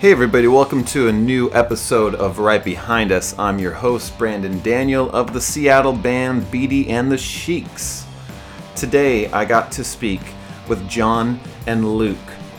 [0.00, 3.36] Hey, everybody, welcome to a new episode of Right Behind Us.
[3.36, 8.06] I'm your host, Brandon Daniel of the Seattle band Beatty and the Sheiks.
[8.76, 10.20] Today, I got to speak
[10.68, 12.16] with John and Luke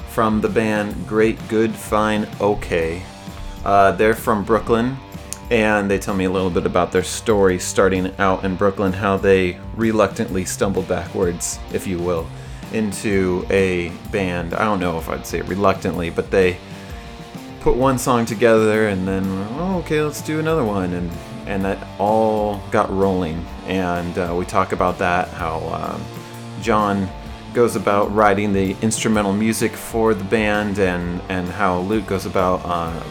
[0.09, 3.01] from the band Great Good Fine OK.
[3.63, 4.97] Uh, they're from Brooklyn,
[5.49, 9.15] and they tell me a little bit about their story starting out in Brooklyn, how
[9.15, 12.27] they reluctantly stumbled backwards, if you will,
[12.73, 14.53] into a band.
[14.55, 16.57] I don't know if I'd say reluctantly, but they
[17.61, 19.23] put one song together and then
[19.59, 20.93] oh, okay let's do another one.
[20.93, 21.11] And
[21.45, 23.45] and that all got rolling.
[23.65, 26.03] And uh, we talk about that how um,
[26.61, 27.09] john
[27.53, 32.61] goes about writing the instrumental music for the band and and how luke goes about
[32.65, 33.03] uh,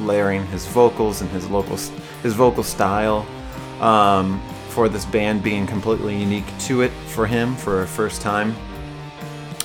[0.00, 1.76] layering his vocals and his local
[2.22, 3.26] his vocal style
[3.80, 8.54] um, for this band being completely unique to it for him for a first time.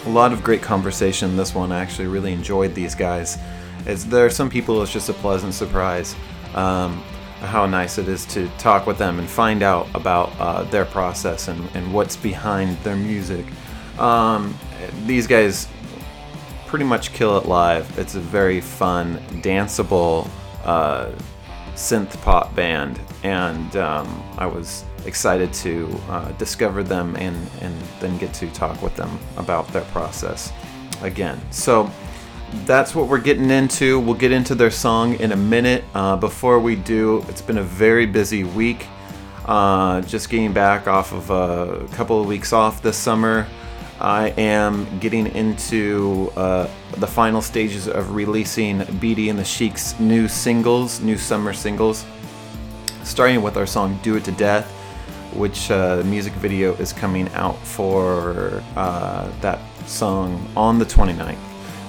[0.05, 1.71] A lot of great conversation this one.
[1.71, 3.37] I actually really enjoyed these guys
[3.85, 6.15] is there are some people it's just a pleasant surprise
[6.53, 7.03] um,
[7.41, 11.47] how nice it is to talk with them and find out about uh, their process
[11.47, 13.45] and, and what's behind their music.
[13.99, 14.57] Um,
[15.05, 15.67] these guys
[16.67, 17.97] pretty much kill it live.
[17.99, 20.29] It's a very fun, danceable
[20.63, 21.11] uh,
[21.75, 28.17] synth pop band, and um, I was excited to uh, discover them and, and then
[28.17, 30.51] get to talk with them about their process
[31.01, 31.39] again.
[31.51, 31.91] So
[32.65, 33.99] that's what we're getting into.
[33.99, 35.83] We'll get into their song in a minute.
[35.93, 38.87] Uh, before we do, it's been a very busy week.
[39.45, 43.47] Uh, just getting back off of a couple of weeks off this summer.
[43.99, 46.67] I am getting into uh,
[46.97, 52.05] the final stages of releasing Beatty and the Sheiks' new singles, new summer singles.
[53.03, 54.69] Starting with our song Do It to Death,
[55.33, 61.37] which uh, music video is coming out for uh, that song on the 29th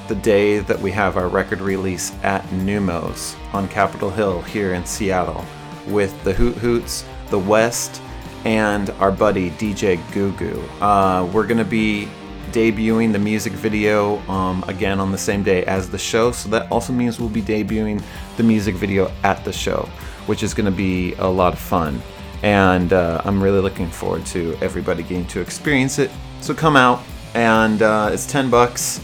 [0.09, 4.84] the day that we have our record release at Neumos on Capitol Hill here in
[4.87, 5.44] Seattle
[5.89, 8.00] with the Hoot Hoots, the West,
[8.45, 10.62] and our buddy DJ Gugu.
[10.81, 12.09] Uh, we're going to be
[12.53, 16.71] debuting the music video um, again on the same day as the show, so that
[16.71, 18.00] also means we'll be debuting
[18.37, 19.89] the music video at the show,
[20.27, 22.00] which is going to be a lot of fun.
[22.43, 26.12] And uh, I'm really looking forward to everybody getting to experience it.
[26.41, 27.03] So come out,
[27.34, 29.00] and uh, it's 10 bucks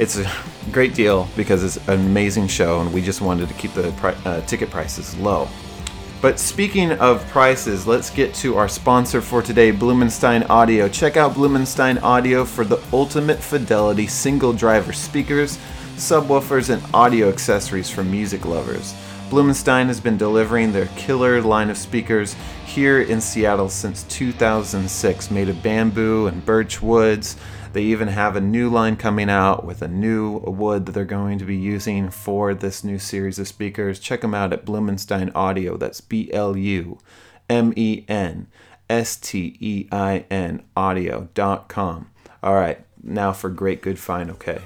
[0.00, 0.32] it's a
[0.72, 4.16] great deal because it's an amazing show, and we just wanted to keep the pri-
[4.24, 5.46] uh, ticket prices low.
[6.22, 10.88] But speaking of prices, let's get to our sponsor for today, Blumenstein Audio.
[10.88, 15.58] Check out Blumenstein Audio for the ultimate fidelity single driver speakers,
[15.96, 18.94] subwoofers, and audio accessories for music lovers.
[19.28, 22.34] Blumenstein has been delivering their killer line of speakers
[22.64, 27.36] here in Seattle since 2006, made of bamboo and birch woods.
[27.72, 31.38] They even have a new line coming out with a new wood that they're going
[31.38, 34.00] to be using for this new series of speakers.
[34.00, 35.76] Check them out at Blumenstein Audio.
[35.76, 36.98] That's B L U
[37.48, 38.48] M E N
[38.88, 42.10] S T E I N audio.com.
[42.42, 44.60] All right, now for Great Good Fine OK.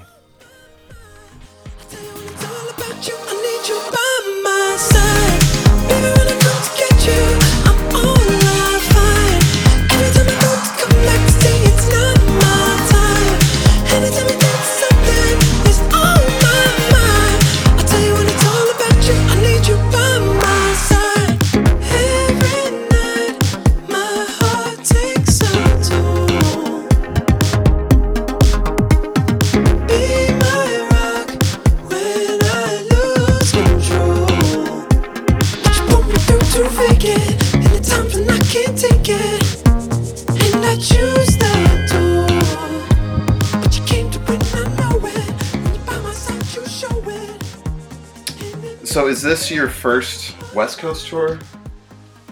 [48.83, 51.37] So is this your first West Coast tour?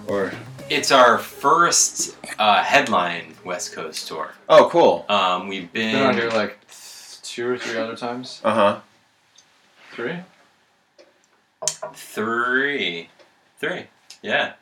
[0.07, 0.31] Or
[0.67, 4.33] it's our first uh, headline West Coast tour.
[4.49, 5.05] Oh, cool.
[5.09, 6.57] Um, we've been, been on here like
[7.21, 8.41] two or three other times.
[8.43, 8.79] Uh huh.
[9.91, 10.17] Three.
[11.93, 13.09] Three.
[13.59, 13.85] Three.
[14.23, 14.53] Yeah.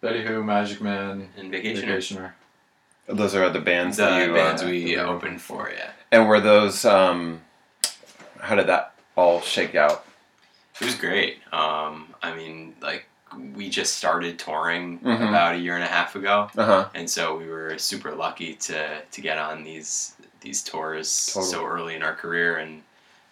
[0.00, 1.84] Betty Who, Magic Man, and Vacationer.
[1.84, 2.32] Vacationer.
[3.06, 5.70] Those are the bands the that you bands uh, we opened for.
[5.74, 5.90] Yeah.
[6.12, 6.84] And were those?
[6.84, 7.42] Um,
[8.38, 10.06] how did that all shake out?
[10.80, 11.38] It was great.
[11.52, 13.06] Um, I mean, like
[13.54, 15.22] we just started touring mm-hmm.
[15.22, 16.88] about a year and a half ago, uh-huh.
[16.94, 21.52] and so we were super lucky to to get on these these tours totally.
[21.52, 22.82] so early in our career and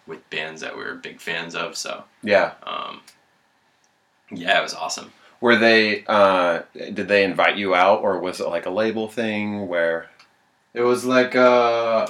[0.05, 1.75] with bands that we are big fans of.
[1.75, 3.01] So yeah, um,
[4.31, 5.11] yeah, it was awesome.
[5.41, 6.03] Were they?
[6.07, 10.09] Uh, did they invite you out, or was it like a label thing where?
[10.73, 12.07] It was like uh,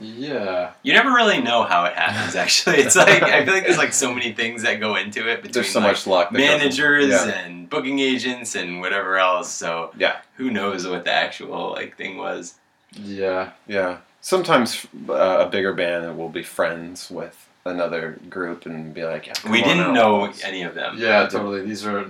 [0.00, 0.72] Yeah.
[0.82, 2.36] You never really know how it happens.
[2.36, 5.36] Actually, it's like I feel like there's like so many things that go into it
[5.42, 6.30] between There's so like, much luck.
[6.30, 7.28] that goes in- managers Yeah.
[7.38, 9.50] and booking agents and whatever else.
[9.50, 10.16] So Yeah.
[10.36, 12.54] who knows what the actual like thing was?
[12.92, 13.50] Yeah.
[13.66, 13.98] Yeah.
[14.20, 19.34] Sometimes uh, a bigger band will be friends with another group and be like, yeah,
[19.50, 20.96] we didn't know any of them.
[20.98, 21.62] Yeah, totally.
[21.62, 22.06] These are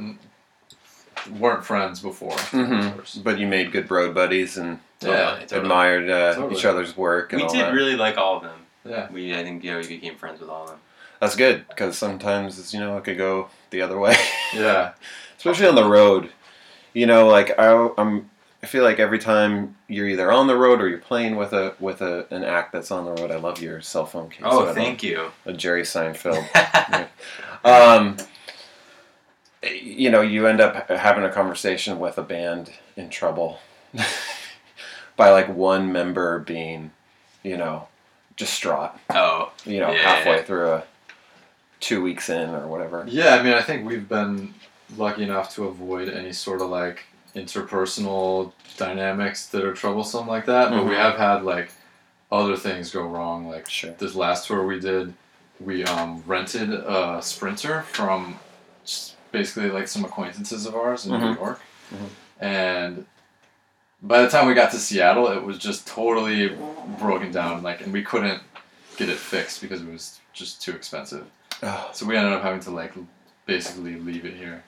[1.39, 2.33] weren't friends before.
[2.33, 3.23] Mhm.
[3.23, 5.39] But you made good road buddies and Yeah.
[5.41, 5.61] Totally.
[5.61, 6.55] admired uh, Totally.
[6.57, 7.73] each other's work and We all did that.
[7.75, 8.59] really like all of them.
[8.85, 9.09] Yeah.
[9.11, 10.79] We I think yeah we became friends with all of them.
[11.21, 14.17] That's good because sometimes it's, you know it could go the other way,
[14.55, 14.93] Yeah.
[15.39, 16.31] especially on the road.
[16.93, 18.31] You know, like I, I'm.
[18.63, 21.75] I feel like every time you're either on the road or you're playing with a
[21.81, 23.31] with a, an act that's on the road.
[23.31, 24.41] I love your cell phone case.
[24.43, 25.31] Oh, thank you.
[25.45, 26.47] A Jerry Seinfeld.
[27.65, 28.17] um,
[29.73, 33.59] you know, you end up having a conversation with a band in trouble
[35.17, 36.91] by like one member being,
[37.43, 37.89] you know,
[38.37, 38.93] distraught.
[39.11, 40.03] oh, You know, Yeah.
[40.03, 40.83] halfway through a
[41.81, 43.05] two weeks in or whatever.
[43.07, 44.55] Yeah, I mean, I think we've been
[44.97, 47.05] lucky enough to avoid any sort of like
[47.37, 50.71] interpersonal dynamics that are troublesome like that.
[50.71, 50.97] But we Mhm.
[50.99, 51.71] have had like
[52.33, 53.49] other things go wrong.
[53.49, 53.93] Like Sure.
[53.99, 55.15] this last tour we did,
[55.61, 58.44] we um, rented a sprinter from just
[59.35, 61.37] basically like some acquaintances of ours in New Mhm.
[61.37, 61.61] York,
[61.93, 62.09] Mhm.
[62.41, 63.07] and
[64.01, 66.49] by the time we got to Seattle, it was just totally
[66.99, 67.63] broken down.
[67.63, 68.41] Like, and we couldn't
[68.97, 71.25] get it fixed because it was just too expensive.
[71.63, 71.91] Oh.
[71.93, 72.93] So we ended up having to like
[73.47, 74.63] basically leave it here.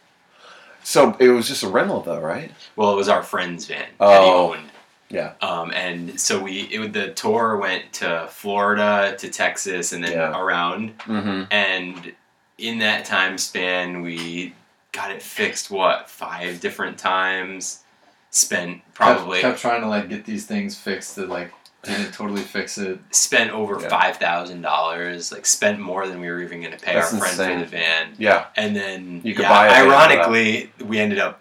[0.83, 2.51] So it was just a rental, though, right?
[2.77, 4.09] well, it was our friend's van Oh.
[4.11, 4.71] that he owned.
[5.09, 5.33] Yeah.
[5.41, 10.37] Um, and so we it, the tour went to Florida, to Texas, and then Yeah.
[10.41, 10.99] around.
[11.01, 11.43] Mm-hmm.
[11.53, 12.13] And
[12.59, 14.55] in that time span, we
[14.93, 15.71] got it fixed.
[15.71, 17.83] What five different times?
[18.31, 21.53] Spent probably kept, kept trying to like get these things fixed that like
[21.85, 22.99] didn't totally fix it.
[23.11, 23.89] spent over Yeah.
[23.89, 25.33] five thousand dollars.
[25.33, 27.59] Like spent more than we were even going to pay That's our friend insane.
[27.61, 28.15] for the van.
[28.19, 28.47] Yeah.
[28.57, 30.11] And then You could yeah, buy a van for that.
[30.11, 31.41] ironically, we ended up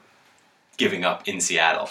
[0.77, 1.89] giving up in Seattle,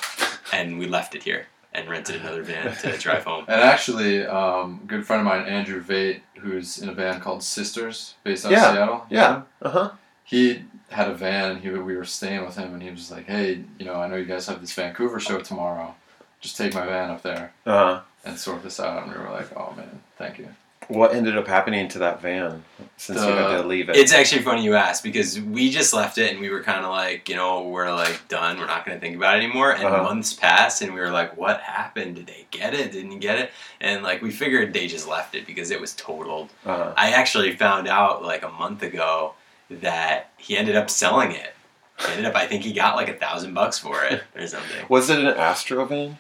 [0.53, 3.45] and we left it here and rented another van to drive home.
[3.49, 7.43] And actually, um, a good friend of mine, Andrew Vait, who's in a band called
[7.43, 9.07] Sisters, based out Yeah, of Seattle.
[9.11, 9.43] you Yeah.
[9.63, 9.91] Uh huh.
[10.25, 11.51] He had a van.
[11.53, 14.07] And he we were staying with him, and he was like, "Hey, you know, I
[14.09, 15.95] know you guys have this Vancouver show tomorrow.
[16.41, 18.01] Just take my van up there Uh huh.
[18.25, 20.49] and sort this out." And we were like, "Oh man, thank you."
[20.89, 22.65] What ended up happening to that van
[22.97, 23.97] since you had to leave it?
[23.97, 26.91] It's actually funny you asked because we just left it and we were kind of
[26.91, 28.59] like, you know, we're like done.
[28.59, 29.73] We're not going to think about it anymore.
[29.73, 30.03] And Uh-huh.
[30.03, 32.17] months passed and we were like, what happened?
[32.17, 32.93] Did they get it?
[32.93, 33.51] Didn't get it?
[33.81, 36.51] And like we figured they just left it because it was totaled.
[36.67, 36.93] uh-huh.
[36.97, 39.35] I actually found out like a month ago
[39.71, 41.55] that he ended up selling it.
[42.01, 44.85] He ended up, I think he got like a thousand bucks for it or something.
[44.89, 46.19] Was it an Astro van?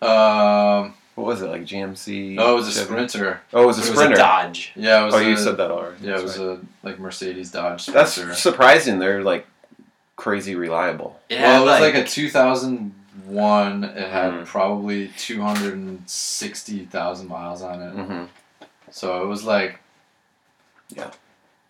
[0.00, 2.36] Um, What was it like GMC?
[2.38, 2.84] oh, it was a Chevy?
[2.86, 3.40] Sprinter.
[3.52, 4.16] Oh, it was a It was a Sprinter.
[4.16, 4.72] Dodge.
[4.74, 5.14] Yeah, it was.
[5.14, 6.06] oh, a, you said that already.
[6.06, 6.58] Yeah, it was right.
[6.58, 8.98] a like Mercedes Dodge That's surprising.
[8.98, 9.46] They're like
[10.16, 11.20] crazy reliable.
[11.28, 13.84] Yeah, well, it was like, like a 2001.
[13.84, 14.46] It had Mm.
[14.46, 17.94] probably 260,000 miles on it.
[17.94, 18.24] Mm-hmm.
[18.90, 19.80] So it was like,
[20.94, 21.10] Yeah.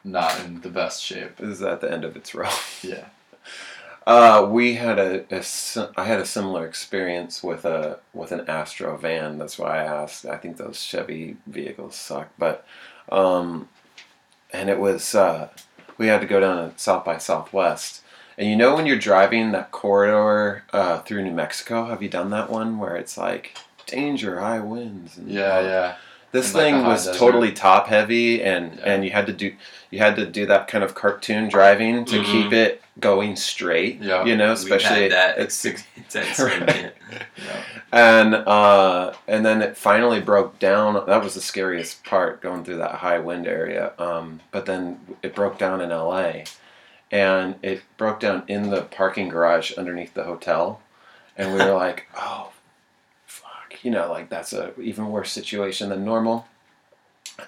[0.05, 1.37] not in the best shape.
[1.37, 2.52] This is at the end of its rope.
[2.83, 3.07] Yeah.
[4.06, 8.97] Uh, we had a, a I had a similar experience with a with an Astro
[8.97, 9.38] van.
[9.38, 10.26] That's why I asked.
[10.26, 12.66] I think those Chevy vehicles suck, but
[13.11, 13.68] um,
[14.52, 15.49] and it was uh,
[15.99, 18.02] we had to go down to South by Southwest.
[18.37, 22.30] And you know when you're driving that corridor uh, through New Mexico, have you done
[22.30, 23.56] that one where it's like
[23.87, 25.16] danger, high winds?
[25.16, 25.97] And Yeah, yeah.
[26.33, 27.19] This like, thing was desert.
[27.19, 28.83] totally top heavy, and Yeah.
[28.95, 29.55] and you had to do
[29.91, 32.25] you had to do that kind of cartoon driving to Mhm.
[32.25, 34.01] keep it going straight.
[34.01, 34.25] Yeah.
[34.25, 35.37] you know, especially that.
[35.39, 35.77] at Swim,
[36.09, 36.93] Right.
[37.11, 37.62] yeah.
[37.93, 40.95] and uh, and then it finally broke down.
[41.07, 43.93] That was the scariest part going through that high wind area.
[43.99, 46.45] Um, but then it broke down in L.A.
[47.11, 50.81] and it broke down in the parking garage underneath the hotel,
[51.37, 52.51] and we were like, oh,
[53.83, 56.47] you know, like that's a even worse situation than normal.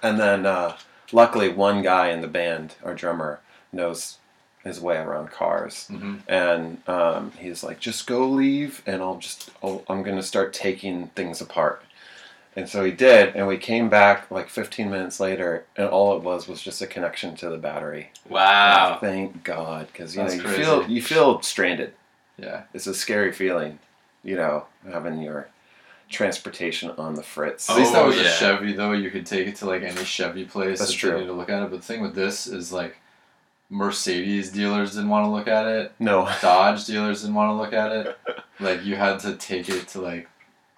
[0.03, 0.77] And then uh,
[1.13, 3.41] luckily, one guy in the band, our drummer,
[3.73, 4.19] knows
[4.63, 9.51] his way around cars hmm and um, he's like, "Just go leave, and I'll just
[9.63, 11.83] I'll, I'm gonna start taking things apart."
[12.57, 16.23] And so he did, and we came back like 15 minutes later, and all it
[16.23, 18.11] was was just a connection to the battery.
[18.29, 18.99] Wow.
[19.01, 20.63] Thank God, because you know you crazy.
[20.63, 21.93] feel you feel stranded.
[22.39, 22.63] Yeah.
[22.73, 23.79] It's a scary feeling,
[24.23, 25.49] you know, having your
[26.15, 27.69] transportation on the fritz.
[27.69, 28.29] At least that Oh, was a.
[28.31, 28.93] Chevy, though.
[28.93, 30.79] You could take it to like any Chevy place.
[30.79, 31.13] That's true.
[31.13, 31.71] You need to look at it.
[31.71, 32.97] But the thing with this is like,
[33.71, 35.93] Mercedes dealers didn't want to look at it.
[35.99, 38.19] No, Dodge dealers didn't want to look at it.
[38.61, 40.29] Like you had to take it to like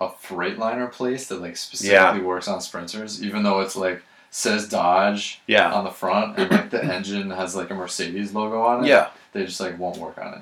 [0.00, 4.00] a Freightliner place that like specifically works on sprinters, even though it's like
[4.30, 5.70] says Dodge Yeah.
[5.70, 8.88] on the front and like the engine has like a Mercedes logo on it.
[8.88, 9.10] Yeah.
[9.34, 10.40] They just like won't work on it.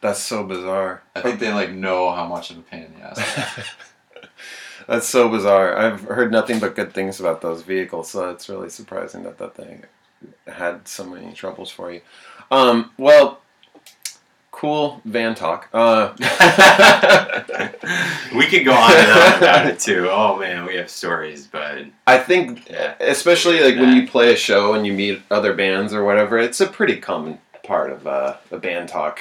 [0.00, 1.02] That's so bizarre.
[1.16, 3.66] I think they like know how much of a pain in the ass.
[4.88, 5.76] That's so bizarre.
[5.76, 9.54] I've heard nothing but good things about those vehicles, so it's really surprising that that
[9.54, 9.84] thing
[10.46, 12.00] had so many troubles for you.
[12.50, 13.40] Um, well,
[14.50, 15.68] cool van talk.
[15.74, 16.14] Uh,
[18.34, 20.08] we could go on and on about it too.
[20.10, 22.94] Oh man, we have stories, but I think, Yeah.
[23.00, 26.60] especially like when you play a show and you meet other bands or whatever, it's
[26.62, 29.20] a pretty common part of uh, a band talk.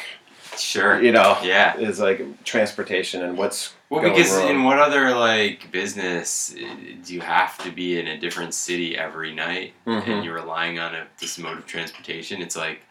[0.59, 1.01] Sure.
[1.01, 1.77] You know, Yeah.
[1.77, 4.49] is like transportation and what's Well, because wrong.
[4.49, 8.97] in what other like business uh, do you have to be in a different city
[8.97, 10.07] every night, Mhm.
[10.07, 12.41] and you're relying on a this mode of transportation?
[12.41, 12.81] It's like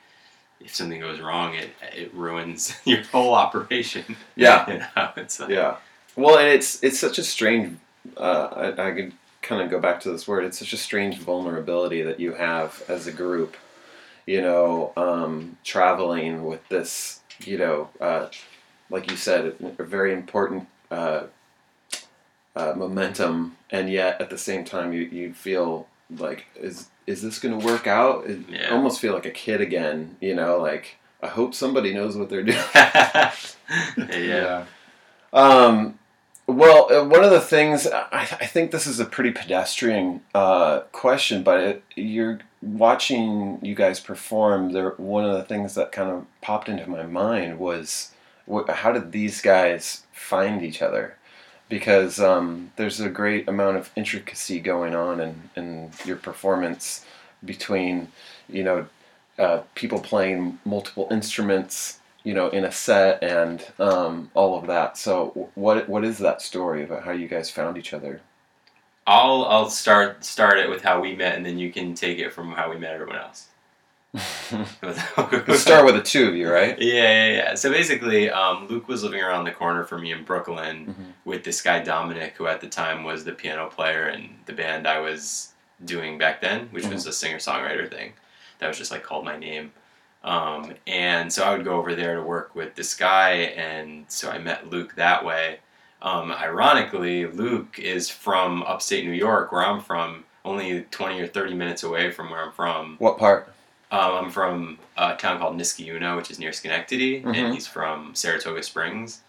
[0.61, 4.16] if something goes wrong, it it ruins your whole operation.
[4.37, 4.70] Yeah.
[4.70, 5.76] you know, it's like, Yeah.
[6.16, 7.76] Well, and it's it's such a strange.
[8.16, 10.44] Uh, I, I could kind of go back to this word.
[10.44, 13.56] It's such a strange vulnerability that you have as a group.
[14.26, 17.20] You know, um, traveling with this.
[17.40, 18.28] You know, uh,
[18.90, 21.25] like you said, a very important uh,
[22.55, 27.38] uh, momentum, and yet at the same time, you you feel like is is this
[27.38, 28.26] going to work out?
[28.26, 28.71] It, Yeah.
[28.71, 30.16] Almost feel like a kid again.
[30.21, 32.59] You know, like I hope somebody knows what they're doing.
[34.09, 34.64] yeah.
[35.33, 35.99] Um,
[36.47, 40.81] well, uh, one of the things I, I think this is a pretty pedestrian uh,
[40.93, 44.73] question, but it, you're watching you guys perform.
[44.73, 48.12] There, one of the things that kind of popped into my mind was,
[48.50, 51.16] wh- how did these guys find each other?
[51.68, 57.04] Because um, there's a great amount of intricacy going on in, in your performance
[57.44, 58.08] between,
[58.49, 58.87] you know,
[59.38, 64.96] uh, people playing multiple instruments, you know, in a set and um, all of that.
[64.96, 68.20] So, what what is that story about how you guys found each other?
[69.06, 72.32] I'll I'll start start it with how we met, and then you can take it
[72.32, 73.48] from how we met everyone else.
[74.82, 76.78] Let's start with the two of you, right?
[76.80, 77.54] Yeah, yeah, yeah.
[77.54, 81.12] So basically, um, Luke was living around the corner from me in Brooklyn Mhm.
[81.25, 84.86] with this guy Dominic, who at the time was the piano player in the band
[84.86, 85.52] I was
[85.84, 88.14] doing back then, which was a singer songwriter thing.
[88.58, 89.72] That was just like called my name.
[90.25, 94.30] Um, and so I would go over there to work with this guy, and so
[94.30, 95.60] I met Luke that way.
[96.06, 101.54] Um, ironically, Luke is from upstate New York, where I'm from, only 20 or 30
[101.54, 102.94] minutes away from where I'm from.
[102.98, 103.52] What part?
[103.90, 107.36] Um, I'm from a town called Niskayuna, which is near Schenectady, Mhm.
[107.36, 109.22] and he's from Saratoga Springs.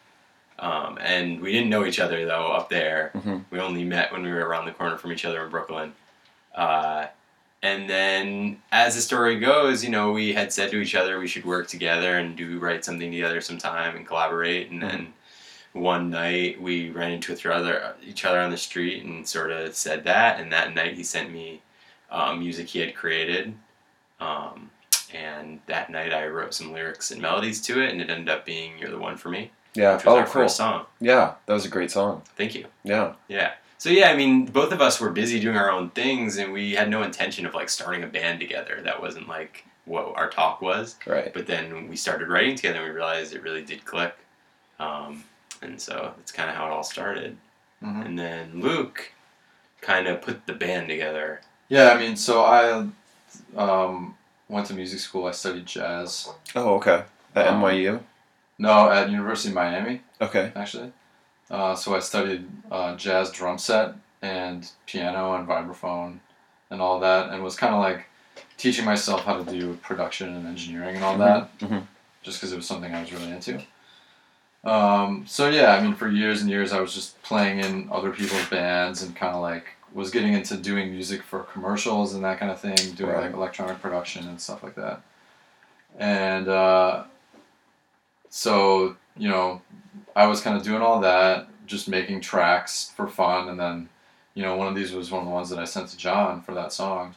[0.60, 3.12] Um, and we didn't know each other though up there.
[3.16, 3.46] Mhm.
[3.50, 5.94] We only met when we were around the corner from each other in Brooklyn.
[6.54, 7.08] Uh,
[7.64, 11.28] and then, as the story goes, you know, we had said to each other we
[11.28, 14.70] should work together and do write something together sometime and collaborate.
[14.70, 15.14] And then
[15.80, 19.76] one night we ran into each other, each other on the street and sort of
[19.76, 20.40] said that.
[20.40, 21.62] And that night he sent me
[22.12, 23.54] um, music he had created.
[24.20, 24.70] Um,
[25.14, 28.46] and that night I wrote some lyrics and melodies to it, and it ended up
[28.46, 29.96] being "You're the One for Me," Yeah.
[29.96, 30.34] which was Oh, our cool.
[30.44, 30.86] first song.
[31.00, 32.24] Yeah, that was a great song.
[32.36, 32.66] Thank you.
[32.84, 33.14] Yeah.
[33.28, 33.54] Yeah.
[33.78, 36.74] So yeah, I mean, both of us were busy doing our own things, and we
[36.74, 38.82] had no intention of like starting a band together.
[38.84, 40.96] That wasn't like what our talk was.
[41.06, 41.32] Right.
[41.34, 44.16] But then we started writing together, and we realized it really did click.
[44.80, 45.24] Um,
[45.62, 47.38] and so that's kind of how it all started.
[47.84, 48.06] Mhm.
[48.06, 49.12] And then Luke
[49.82, 51.42] kind of put the band together.
[51.70, 52.88] Yeah, I mean, so I
[53.56, 54.16] um,
[54.50, 55.26] went to music school.
[55.28, 56.30] I studied jazz.
[56.56, 57.04] Oh, okay.
[57.36, 58.02] At Um, NYU.
[58.58, 60.52] No, at University of Miami, Okay.
[60.56, 60.92] actually.
[61.52, 66.20] Uh, so I studied uh, jazz drum set and piano and vibraphone
[66.72, 68.08] and all that, and was kind of like
[68.58, 71.86] teaching myself how to do production and engineering and all Mhm, that, mhm.
[72.24, 73.62] just because it was something I was really into.
[74.68, 78.12] Um, so yeah, I mean, for years and years, I was just playing in other
[78.12, 82.40] people's bands and kind of like was getting into doing music for commercials and that
[82.40, 83.24] kind of thing, doing Right.
[83.24, 85.02] like electronic production and stuff like that.
[85.98, 87.06] And uh,
[88.30, 89.62] so you know,
[90.16, 93.90] I was kind of doing all that, just making tracks for fun, and then
[94.34, 96.42] you know, one of these was one of the ones that I sent to John
[96.42, 97.16] for that song.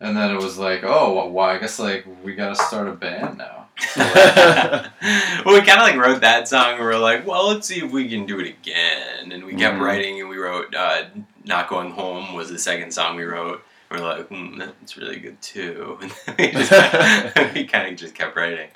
[0.00, 1.54] And then it was like, oh, well, why?
[1.56, 3.59] I guess like we gotta start a band now.
[3.96, 6.70] well, we kind of like wrote that song.
[6.72, 9.32] and We were like, well, let's see if we can do it again.
[9.32, 9.80] And we kept Mhm.
[9.80, 11.04] writing, and we wrote uh,
[11.44, 13.62] "Not Going Home" was the second song we wrote.
[13.90, 15.98] And we're like, hmm, that's really good too.
[16.26, 16.70] And we, just,
[17.54, 18.68] we kind of just kept writing.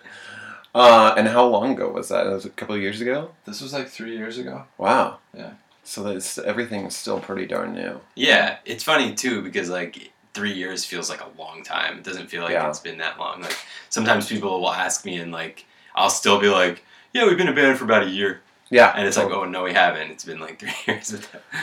[0.74, 2.26] Uh, and how long ago was that?
[2.26, 3.30] It was a couple of years ago.
[3.44, 4.64] This was like three years ago.
[4.76, 5.18] Wow.
[5.32, 5.52] Yeah.
[5.84, 8.00] So that's everything's still pretty darn new.
[8.16, 11.98] Yeah, it's funny too because like three years feels like a long time.
[11.98, 12.68] It doesn't feel like Yeah.
[12.68, 13.40] it's been that long.
[13.42, 13.56] Like
[13.88, 15.64] sometimes people will ask me and like
[15.94, 18.40] I'll still be like, yeah, we've been a band for about a year.
[18.70, 18.92] Yeah.
[18.96, 20.10] And it's like, oh no, we haven't.
[20.10, 21.16] It's been like three years.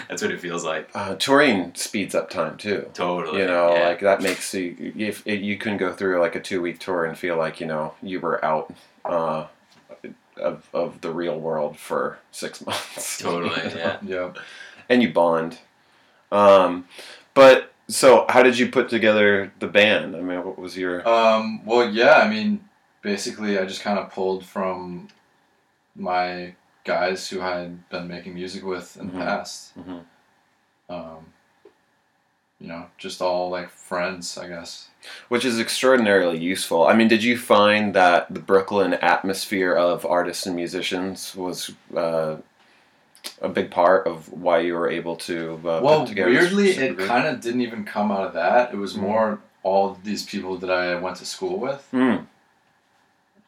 [0.07, 0.89] That's what it feels like.
[0.95, 2.89] uh, touring speeds up time too.
[2.93, 3.41] Totally.
[3.41, 3.87] You know, yeah.
[3.89, 7.17] like that makes you if you can go through like a two week tour and
[7.17, 8.73] feel like you know you were out
[9.03, 9.47] uh,
[10.37, 13.19] of of the real world for six months.
[13.19, 13.97] Totally, yeah.
[14.05, 14.37] Yep.
[14.87, 15.59] and you bond.
[16.31, 16.87] Um,
[17.33, 20.15] but so how did you put together the band?
[20.15, 22.67] I mean, what was your Um, well, yeah, I mean,
[23.01, 25.09] basically, I just kind of pulled from
[25.95, 29.13] my guys who I had been making music with in Mhm.
[29.13, 29.77] the past.
[29.77, 30.03] Mhm.
[30.89, 31.33] Um,
[32.59, 34.87] you know, just all like friends, I guess.
[35.29, 36.85] which is extraordinarily useful.
[36.85, 42.35] I mean, did you find that the Brooklyn atmosphere of artists and musicians was uh,
[43.41, 46.31] a big part of why you were able to uh, well, put together?
[46.31, 48.73] this weirdly, it kind of didn't even come out of that.
[48.73, 49.01] It was Mhm.
[49.01, 51.87] more all these people that I went to school with.
[51.91, 52.17] Hmm,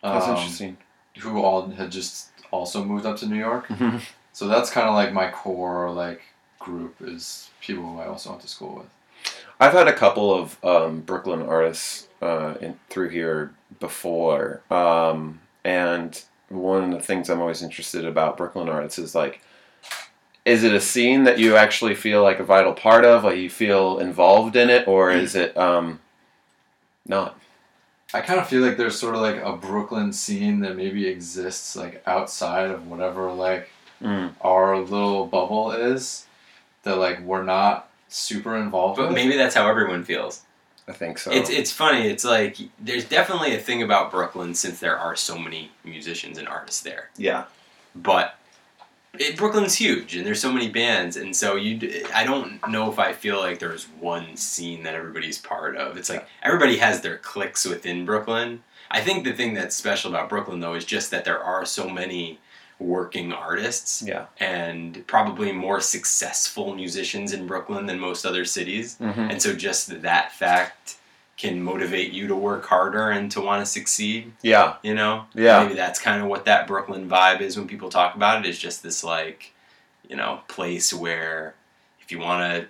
[0.01, 0.77] that's um, interesting.
[1.19, 3.67] Who all had just also moved up to New York.
[3.67, 4.01] Mhm.
[4.31, 6.21] So that's kind of like my core like
[6.59, 9.33] group is people who I also went to school with.
[9.59, 16.21] I've had a couple of um, Brooklyn artists uh, in, through here before, um, and
[16.49, 19.41] one of the things I'm always interested about Brooklyn artists is like,
[20.45, 23.49] is it a scene that you actually feel like a vital part of, like you
[23.49, 25.99] feel involved in it, or is it um,
[27.07, 27.39] not?
[28.13, 31.75] I kind of feel like there's sort of like a Brooklyn scene that maybe exists
[31.75, 33.69] like outside of whatever like
[34.01, 34.33] Mm.
[34.41, 36.25] our little bubble is
[36.81, 39.15] that like we're not super involved But with.
[39.15, 40.41] maybe that's how everyone feels.
[40.89, 41.31] I think so.
[41.31, 42.09] It's it's funny.
[42.09, 46.49] It's like there's definitely a thing about Brooklyn since there are so many musicians and
[46.49, 47.11] artists there.
[47.15, 47.45] yeah.
[47.95, 48.35] But
[49.19, 52.03] it, Brooklyn's huge and there's so many bands, and so you.
[52.13, 55.97] I don't know if I feel like there's one scene that everybody's part of.
[55.97, 58.63] It's like everybody has their cliques within Brooklyn.
[58.89, 61.89] I think the thing that's special about Brooklyn though is just that there are so
[61.89, 62.39] many
[62.79, 64.25] working artists Yeah.
[64.39, 68.97] and probably more successful musicians in Brooklyn than most other cities.
[68.97, 70.97] hmm And so just that fact
[71.37, 74.75] can motivate you to work harder and to want to succeed, Yeah.
[74.83, 75.25] you know?
[75.33, 75.63] Yeah.
[75.63, 78.59] Maybe that's kind of what that Brooklyn vibe is when people talk about it is
[78.59, 79.51] just this like,
[80.07, 81.55] you know, place where
[82.01, 82.67] if you want to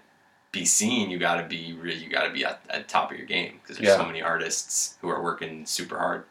[0.53, 3.17] be seen, you got to be re- you got to be at, at top of
[3.17, 6.23] your game because there's so many artists who are working super hard.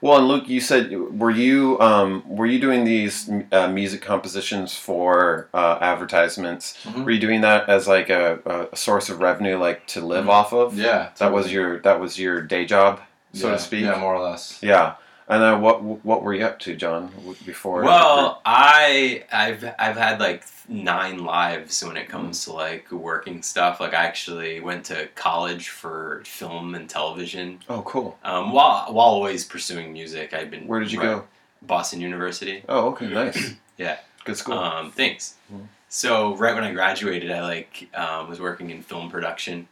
[0.00, 4.76] Well, and Luke, you said were you um, were you doing these uh, music compositions
[4.76, 6.76] for uh, advertisements?
[6.84, 7.04] Mhm.
[7.04, 10.30] Were you doing that as like a, a source of revenue, like to live Mhm.
[10.30, 10.76] off of?
[10.78, 13.00] yeah, That was your that was your day job,
[13.32, 13.84] so yeah, to speak.
[13.84, 14.58] Yeah, more or less.
[14.62, 14.94] Yeah.
[15.26, 17.10] And then what what were you up to, John,
[17.46, 17.82] before?
[17.82, 23.80] Well, I I've I've had like nine lives when it comes to like working stuff.
[23.80, 27.60] Like I actually went to college for film and television.
[27.70, 28.18] oh, cool.
[28.22, 31.24] Um, while while always pursuing music, I've been Where did you right- go?
[31.62, 32.62] Boston University.
[32.68, 33.54] Oh, okay, nice.
[33.78, 33.98] Yeah.
[34.24, 34.56] Good school.
[34.58, 35.34] Um, thanks.
[35.52, 35.66] Mhm.
[35.88, 39.66] So right when I graduated, I like um, was working in film production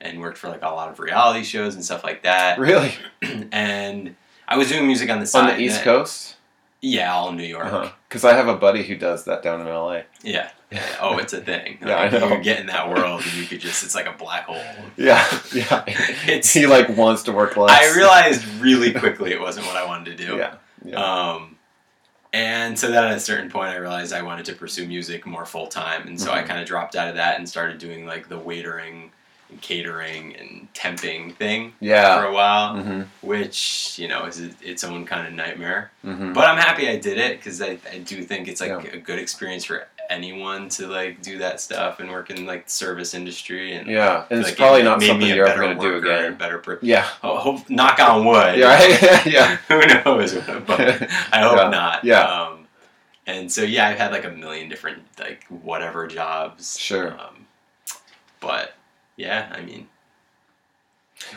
[0.00, 2.58] and worked for like a lot of reality shows and stuff like that.
[2.58, 2.92] really?
[3.52, 4.14] and
[4.48, 5.50] I was doing music on the side.
[5.52, 6.36] On the East Coast?
[6.80, 7.92] Yeah, all in New York.
[8.08, 10.02] Because I have a buddy who does that down in LA.
[10.22, 10.50] Yeah.
[11.00, 11.78] Oh, it's a thing.
[11.80, 12.28] Yeah, I Like, know.
[12.36, 14.60] You get in that world and you could just, it's like a black hole.
[14.98, 15.82] Yeah, yeah.
[16.26, 17.70] It's- he like wants to work less.
[17.70, 20.36] I realized really quickly it wasn't what I wanted to do.
[20.36, 20.96] Yeah, yeah.
[21.32, 21.56] Um,
[22.34, 25.46] and so then at a certain point, I realized I wanted to pursue music more
[25.46, 26.06] full time.
[26.06, 26.46] And so I Mhm.
[26.46, 29.08] kind of dropped out of that and started doing like the waitering
[29.60, 32.20] catering and temping thing yeah.
[32.20, 33.02] for a while, Mm-hmm.
[33.26, 35.90] which, you know, is it- its own kind of nightmare.
[36.04, 36.32] Mm-hmm.
[36.34, 38.90] But I'm happy I did it because I, I do think it's like Yeah.
[38.92, 42.70] a good experience for anyone to like do that stuff and work in like the
[42.70, 45.82] service industry and Yeah, and it's like, probably it not something you're ever going to
[45.82, 46.34] do again.
[46.36, 48.58] Better, per- Yeah, oh, hope, knock on wood.
[48.58, 49.56] yeah, yeah.
[49.68, 50.34] Who knows?
[50.66, 50.80] But
[51.32, 51.68] I hope Yeah.
[51.70, 52.04] not.
[52.04, 52.22] Yeah.
[52.22, 52.66] Um,
[53.26, 56.78] and so yeah, I've had like a million different like whatever jobs.
[56.78, 57.12] Sure.
[57.12, 57.46] Um,
[58.40, 58.72] but
[59.18, 59.88] yeah, I mean,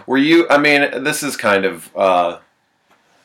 [0.05, 0.47] Were you?
[0.49, 2.37] I mean, this is kind of uh,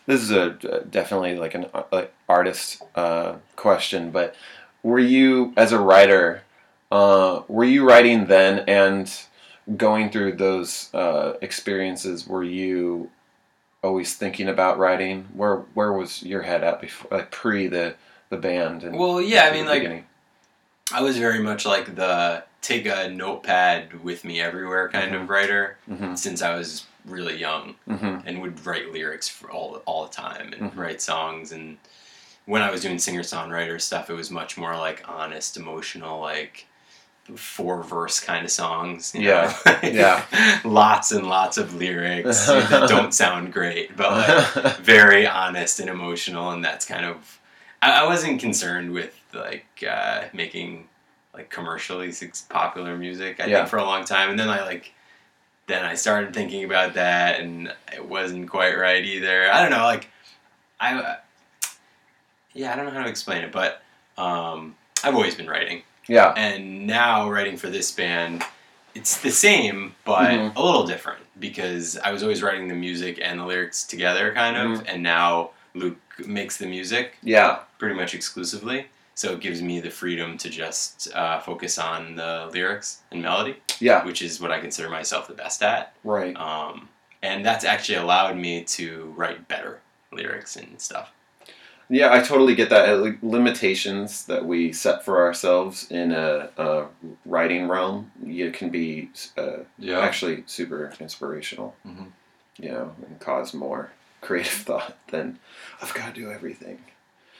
[0.06, 4.34] this is a definitely like an uh, like artist uh, question, but
[4.82, 6.42] were you as a writer?
[6.90, 9.12] Uh, were you writing then and
[9.76, 12.26] going through those uh, experiences?
[12.26, 13.10] Were you
[13.84, 15.28] always thinking about writing?
[15.34, 17.96] Where where was your head at before, like pre the
[18.30, 18.84] the band?
[18.84, 20.06] And well, yeah, I mean, like beginning?
[20.94, 25.76] I was very much like the take a notepad with me everywhere kind of writer
[25.88, 27.76] Mhm, since I was really young.
[27.88, 30.76] mhm, and would write lyrics for all all the time and Mhm.
[30.76, 31.78] write songs and
[32.46, 36.66] when I was doing singer songwriter stuff it was much more like honest emotional like
[37.34, 39.52] four verse kind of songs you Yeah.
[39.64, 39.78] know?
[40.00, 40.24] Yeah.
[40.64, 46.50] lots and lots of lyrics that don't sound great but like very honest and emotional
[46.50, 47.16] and that's kind of
[47.82, 50.88] I, I wasn't concerned with like uh, making
[51.36, 52.12] like commercially
[52.48, 53.38] popular music.
[53.40, 53.58] I Yeah.
[53.58, 54.92] think for a long time, and then I like
[55.66, 59.50] then I started thinking about that, and it wasn't quite right either.
[59.50, 60.08] I don't know, like
[60.80, 61.16] I uh,
[62.54, 63.82] yeah, I don't know how to explain it, but
[64.16, 66.32] um, I've always been writing, Yeah.
[66.36, 68.44] and now writing for this band.
[68.94, 70.56] It's the same, but Mhm.
[70.56, 74.56] a little different because I was always writing the music and the lyrics together, kind
[74.56, 77.58] of, and now Luke makes the music Yeah.
[77.78, 78.86] pretty much exclusively.
[79.16, 83.56] So it gives me the freedom to just uh, focus on the lyrics and melody,
[83.80, 84.04] Yeah.
[84.04, 85.94] which is what I consider myself the best at.
[86.04, 86.36] Right.
[86.36, 86.90] Um,
[87.22, 89.80] and that's actually allowed me to write better
[90.12, 91.12] lyrics and stuff.
[91.88, 92.90] Yeah, I totally get that.
[92.98, 96.86] Like, Limitations that we set for ourselves in a, a
[97.24, 100.00] writing realm, you can be uh, Yeah.
[100.00, 101.74] actually super inspirational.
[101.88, 102.08] Mhm.
[102.58, 105.38] You know, and cause more creative thought than
[105.80, 106.80] I've got to do everything.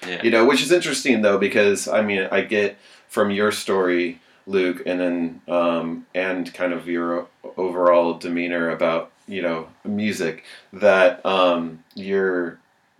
[0.07, 0.23] Yeah.
[0.23, 2.77] You know, which is interesting though because I mean I get
[3.09, 9.43] from your story, Luke, and then um, and kind of your overall demeanor about you
[9.43, 12.59] know music that um, you're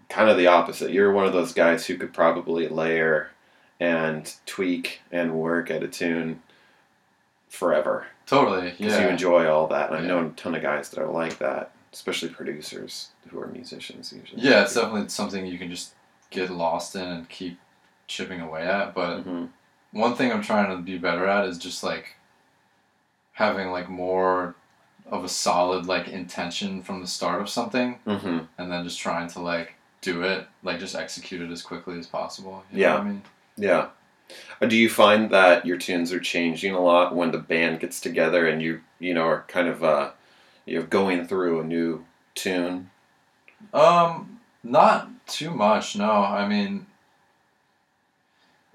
[0.09, 0.91] kind of the opposite.
[0.93, 3.31] You're one of those guys who could probably layer
[3.81, 6.41] and tweak and work at a tune
[7.49, 8.71] forever Totally.
[8.71, 9.03] because Yeah.
[9.05, 9.89] you enjoy all that.
[9.89, 10.09] And I've Yeah.
[10.09, 14.43] known a ton of guys that are like that, especially producers who are musicians usually.
[14.43, 15.93] Yeah, it's definitely something you can just
[16.31, 17.59] get lost in and keep
[18.07, 18.95] chipping away at.
[18.95, 19.47] But hmm
[19.93, 22.17] one thing I'm trying to be better at is just like
[23.33, 24.55] having like more
[25.11, 29.29] of a solid like intention from the start of something hmm and then just trying
[29.29, 32.63] to like do it, like just execute it as quickly as possible.
[32.73, 32.89] You Yeah.
[32.89, 33.23] Know what I mean?
[33.57, 33.89] Yeah.
[34.61, 38.01] Uh, Do you find that your tunes are changing a lot when the band gets
[38.01, 40.11] together and you you know are kind of uh,
[40.67, 42.91] you know going through a new tune?
[43.73, 44.36] Um,
[44.71, 45.97] not too much.
[45.97, 46.87] No, I mean,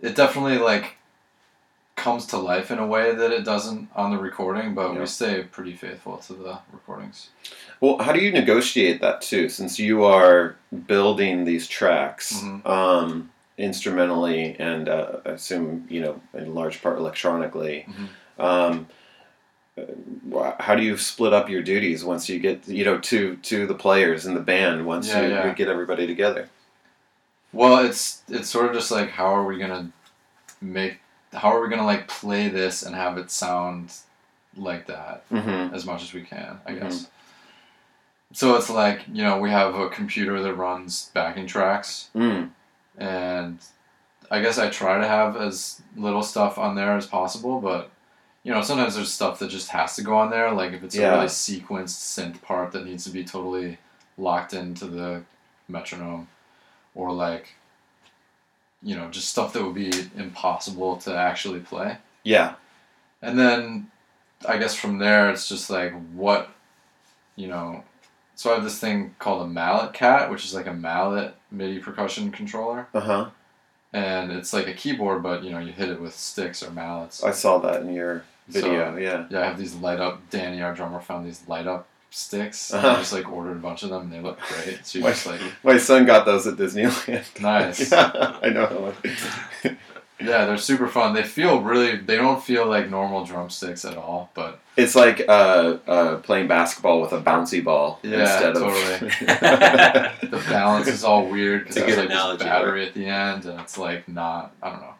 [0.01, 0.95] it definitely like
[1.95, 4.99] comes to life in a way that it doesn't on the recording, but Yeah.
[5.01, 7.29] we stay pretty faithful to the recordings.
[7.79, 9.49] Well, how do you negotiate that too?
[9.49, 10.55] Since you are
[10.87, 12.65] building these tracks Mhm.
[12.65, 17.85] um, instrumentally and uh, I assume you know in large part electronically.
[17.87, 18.43] Mhm.
[18.43, 18.87] Um,
[20.59, 23.73] how do you split up your duties once you get you know to to the
[23.73, 25.47] players in the band once Yeah, you, yeah.
[25.47, 26.49] you get everybody together?
[27.53, 29.91] Well, it's it's sort of just like how are we gonna
[30.61, 30.99] make
[31.33, 33.93] how are we gonna like play this and have it sound
[34.57, 35.73] like that Mm-hmm.
[35.73, 36.81] as much as we can, I Mhm.
[36.81, 37.07] guess.
[38.33, 42.09] So it's like you know we have a computer that runs backing tracks.
[42.15, 42.49] Mm.
[42.97, 43.57] and
[44.29, 47.89] I guess I try to have as little stuff on there as possible, but
[48.43, 50.51] you know, sometimes there's stuff that just has to go on there.
[50.51, 51.09] Like if it's Yeah.
[51.09, 53.77] a really sequenced synth part that needs to be totally
[54.17, 55.23] locked into the
[55.67, 56.27] metronome,
[56.95, 57.53] or like,
[58.83, 61.97] you know, just stuff that would be impossible to actually play.
[62.23, 62.55] Yeah.
[63.21, 63.91] And then
[64.47, 66.49] I guess from there it's just like what,
[67.35, 67.83] you know.
[68.35, 72.31] So I have this thing called a malletKAT, which is like a mallet MIDI percussion
[72.31, 73.29] controller Uh huh.
[73.93, 77.23] and it's like a keyboard, but you know you hit it with sticks or mallets.
[77.23, 78.93] I saw that in your video.
[78.93, 79.25] So, yeah.
[79.29, 80.21] yeah, I have these light up.
[80.29, 82.71] Danny, our drummer, found these light up sticks.
[82.71, 82.95] and Uh-huh.
[82.95, 84.85] I just like ordered a bunch of them, and they look great.
[84.85, 85.11] So you Wait.
[85.11, 87.41] just like My son got those at Disneyland.
[87.41, 87.91] nice.
[87.91, 88.93] yeah, I know.
[90.23, 91.15] Yeah, they're super fun.
[91.15, 91.97] They feel really.
[91.97, 97.01] They don't feel like normal drumsticks at all, but It's like uh, uh, playing basketball
[97.01, 98.93] with a bouncy ball Yeah, instead totally.
[98.93, 100.29] of.
[100.29, 102.93] the balance is all weird because It's a there's good like this analogy, battery at
[102.93, 104.51] the end, and it's like not.
[104.61, 104.93] I don't know.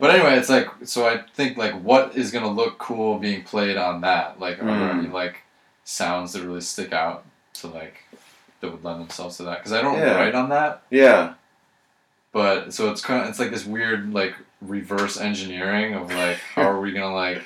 [0.00, 1.06] But anyway, it's like so.
[1.06, 4.40] I think like what is gonna look cool being played on that?
[4.40, 4.98] Like, are there Mm.
[5.00, 5.42] any like
[5.84, 7.96] sounds that really stick out to like
[8.60, 9.58] that would lend themselves to that?
[9.58, 10.14] Because I don't Yeah.
[10.16, 11.34] write on that, yeah.
[12.32, 16.62] but so it's kind of it's like this weird like reverse engineering of like how
[16.62, 17.42] are we gonna like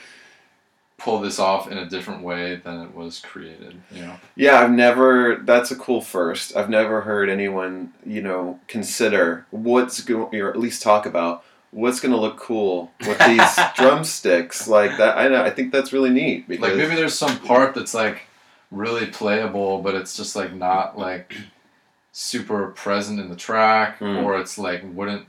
[0.98, 3.80] pull this off in a different way than it was created?
[3.90, 4.16] You know.
[4.36, 5.36] Yeah, I've never.
[5.42, 6.56] That's a cool first.
[6.56, 11.42] I've never heard anyone, you know, consider what's going, or at least talk about
[11.74, 15.18] what's going to look cool with these drumsticks like that.
[15.18, 15.42] I know.
[15.42, 18.22] I think that's really neat because like maybe there's some part that's like
[18.70, 21.34] really playable but it's just like not like
[22.12, 24.22] super present in the track Mm.
[24.24, 25.26] or it's like wouldn't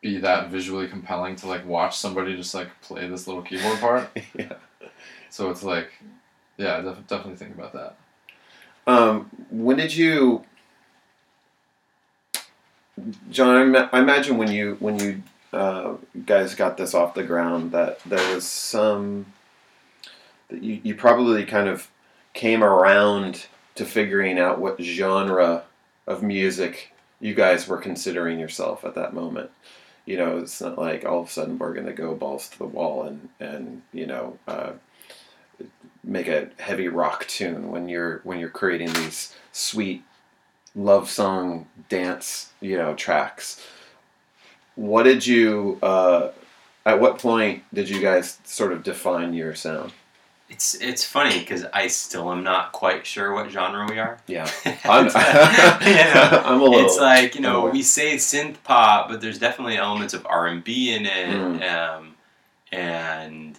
[0.00, 4.10] be that visually compelling to like watch somebody just like play this little keyboard part
[4.38, 4.54] Yeah.
[5.30, 5.90] so it's like
[6.56, 7.96] yeah def- definitely think about that
[8.86, 10.44] Um, when did you,
[13.30, 13.56] John?
[13.56, 15.22] I, ma- I imagine when you when you
[15.54, 19.26] uh, guys got this off the ground that there was some
[20.48, 21.90] that you, you probably kind of
[22.32, 25.64] came around to figuring out what genre
[26.06, 29.50] of music you guys were considering yourself at that moment.
[30.04, 32.58] You know, it's not like all of a sudden we're going to go balls to
[32.58, 34.72] the wall and and you know uh,
[36.02, 40.02] make a heavy rock tune when you're when you're creating these sweet
[40.74, 43.64] love song dance you know tracks.
[44.76, 45.78] What did you?
[45.82, 46.30] Uh,
[46.86, 49.92] at what point did you guys sort of define your sound?
[50.50, 54.18] It's it's funny because I still am not quite sure what genre we are.
[54.26, 54.48] Yeah,
[54.84, 55.14] I'm, It's,
[55.86, 56.84] you know, I'm a little.
[56.84, 60.62] it's like you know we say synth pop, but there's definitely elements of R and
[60.62, 61.62] B in it, Mm.
[61.72, 62.14] um,
[62.72, 63.58] and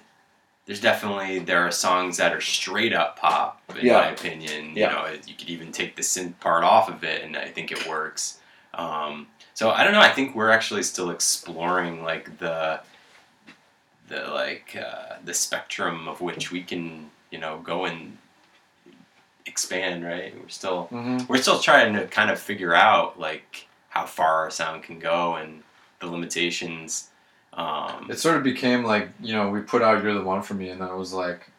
[0.65, 3.93] there's definitely there are songs that are straight up pop in Yeah.
[4.01, 4.73] my opinion.
[4.75, 4.89] Yeah.
[4.89, 7.71] You know, you could even take the synth part off of it, and I think
[7.71, 8.39] it works.
[8.73, 9.99] Um, so I don't know.
[10.01, 12.79] I think we're actually still exploring like the
[14.07, 18.17] the like uh, the spectrum of which we can you know go and
[19.47, 20.03] expand.
[20.05, 20.33] Right?
[20.39, 21.25] We're still Mm-hmm.
[21.27, 25.35] we're still trying to kind of figure out like how far our sound can go
[25.35, 25.63] and
[25.99, 27.09] the limitations.
[27.53, 30.53] Um, It sort of became like you know we put out "You're the One for
[30.53, 31.49] Me" and then it was like,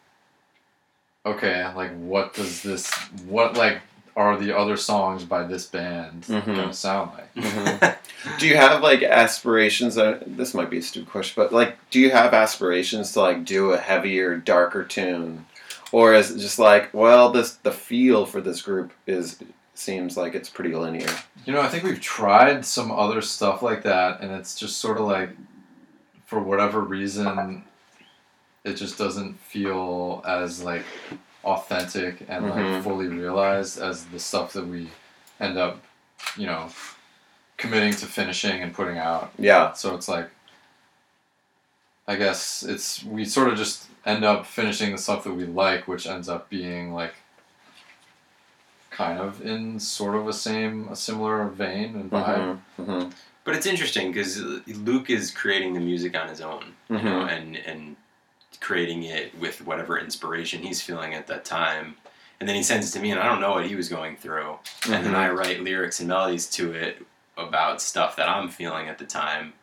[1.24, 2.92] okay, like what does this
[3.26, 3.80] what like
[4.16, 6.46] are the other songs by this band Mhm.
[6.46, 7.34] gonna sound like?
[7.34, 7.96] Mhm.
[8.38, 9.96] Do you have like aspirations?
[9.98, 13.44] Uh, this might be a stupid question, but like, do you have aspirations to like
[13.44, 15.44] do a heavier, darker tune,
[15.92, 19.38] or is it just like, well, this the feel for this group is
[19.74, 21.06] seems like it's pretty linear.
[21.44, 24.96] You know, I think we've tried some other stuff like that, and it's just sort
[24.98, 25.30] of like,
[26.24, 27.62] for whatever reason,
[28.64, 30.84] it just doesn't feel as like
[31.46, 32.56] authentic and Mhm.
[32.74, 34.90] like fully realized as the stuff that we
[35.40, 35.80] end up,
[36.36, 36.68] you know,
[37.56, 39.32] committing to finishing and putting out.
[39.38, 39.72] Yeah.
[39.72, 40.28] So it's like,
[42.08, 45.88] I guess it's we sort of just end up finishing the stuff that we like,
[45.88, 47.14] which ends up being like
[48.90, 52.58] kind of in sort of a same a similar vein and vibe.
[52.76, 53.08] hmm hmm
[53.44, 57.28] but it's interesting because Luke is creating the music on his own, you know, Mhm.
[57.30, 57.96] and and
[58.60, 61.96] creating it with whatever inspiration he's feeling at that time.
[62.38, 64.16] And then he sends it to me, and I don't know what he was going
[64.16, 64.58] through.
[64.90, 65.14] And then.
[65.14, 67.04] I write lyrics and melodies to it
[67.38, 69.54] about stuff that I'm feeling at the time.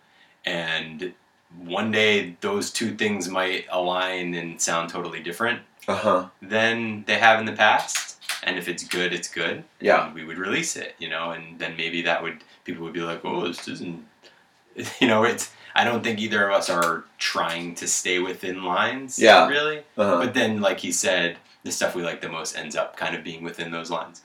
[0.45, 1.13] And
[1.57, 6.25] one day those two things might align and sound totally different Uh huh.
[6.41, 8.19] than they have in the past.
[8.41, 9.63] And if it's good, it's good.
[9.79, 10.07] Yeah.
[10.07, 13.01] And we would release it, you know, and then maybe that would people would be
[13.01, 14.03] like, "Oh, this isn't,"
[14.99, 15.23] you know.
[15.23, 19.17] It's I don't think either of us are trying to stay within lines.
[19.19, 19.47] Yeah.
[19.47, 19.79] Really.
[19.97, 20.17] Uh huh.
[20.25, 23.23] But then, like he said, the stuff we like the most ends up kind of
[23.23, 24.21] being within those lines.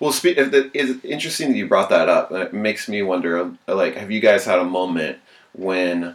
[0.00, 2.30] Well, spe- it's interesting that you brought that up.
[2.30, 5.18] It makes me wonder, like, have you guys had a moment
[5.54, 6.14] when,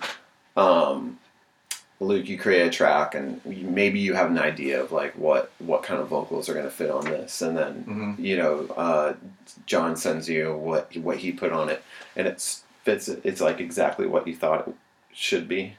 [0.55, 1.19] um,
[1.99, 5.83] Luke, you create a track and maybe you have an idea of like what what
[5.83, 8.19] kind of vocals are going to fit on this, and then Mhm.
[8.23, 9.13] you know, uh,
[9.65, 11.81] John sends you what what he put on it,
[12.15, 13.07] and it's fits.
[13.07, 13.21] it.
[13.23, 14.75] It's like exactly what you thought it
[15.13, 15.75] should be.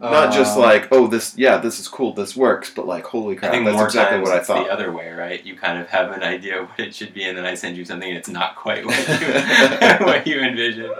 [0.00, 3.38] Not just like, oh, this, yeah, this is cool, this works, but like, holy I
[3.38, 4.64] crap, think that's more exactly times what I thought.
[4.64, 5.44] the other way, right?
[5.44, 7.84] You kind of have an idea what it should be, and then I send you
[7.84, 10.94] something, and it's not quite what you what you envisioned.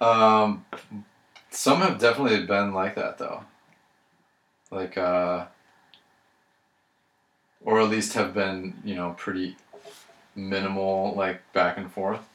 [0.00, 0.64] Um,
[1.50, 3.44] some have definitely been like that though.
[4.72, 5.46] Like, uh,
[7.64, 9.56] or at least have been, you know, pretty
[10.34, 12.28] minimal, like back and forth.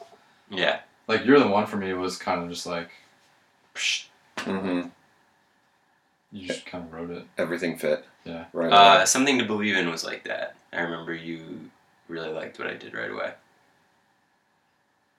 [0.50, 0.80] Yeah.
[1.10, 2.90] Like, you're the one for me was kind of just like,
[3.76, 4.06] psh,
[4.38, 4.82] hmm
[6.32, 7.26] you just kind of wrote it.
[7.40, 8.06] Everything fit.
[8.24, 8.46] Yeah.
[8.54, 8.72] Right.
[8.72, 10.56] Uh, something to believe in was like that.
[10.72, 11.72] I remember you
[12.08, 13.34] really liked what I did right away.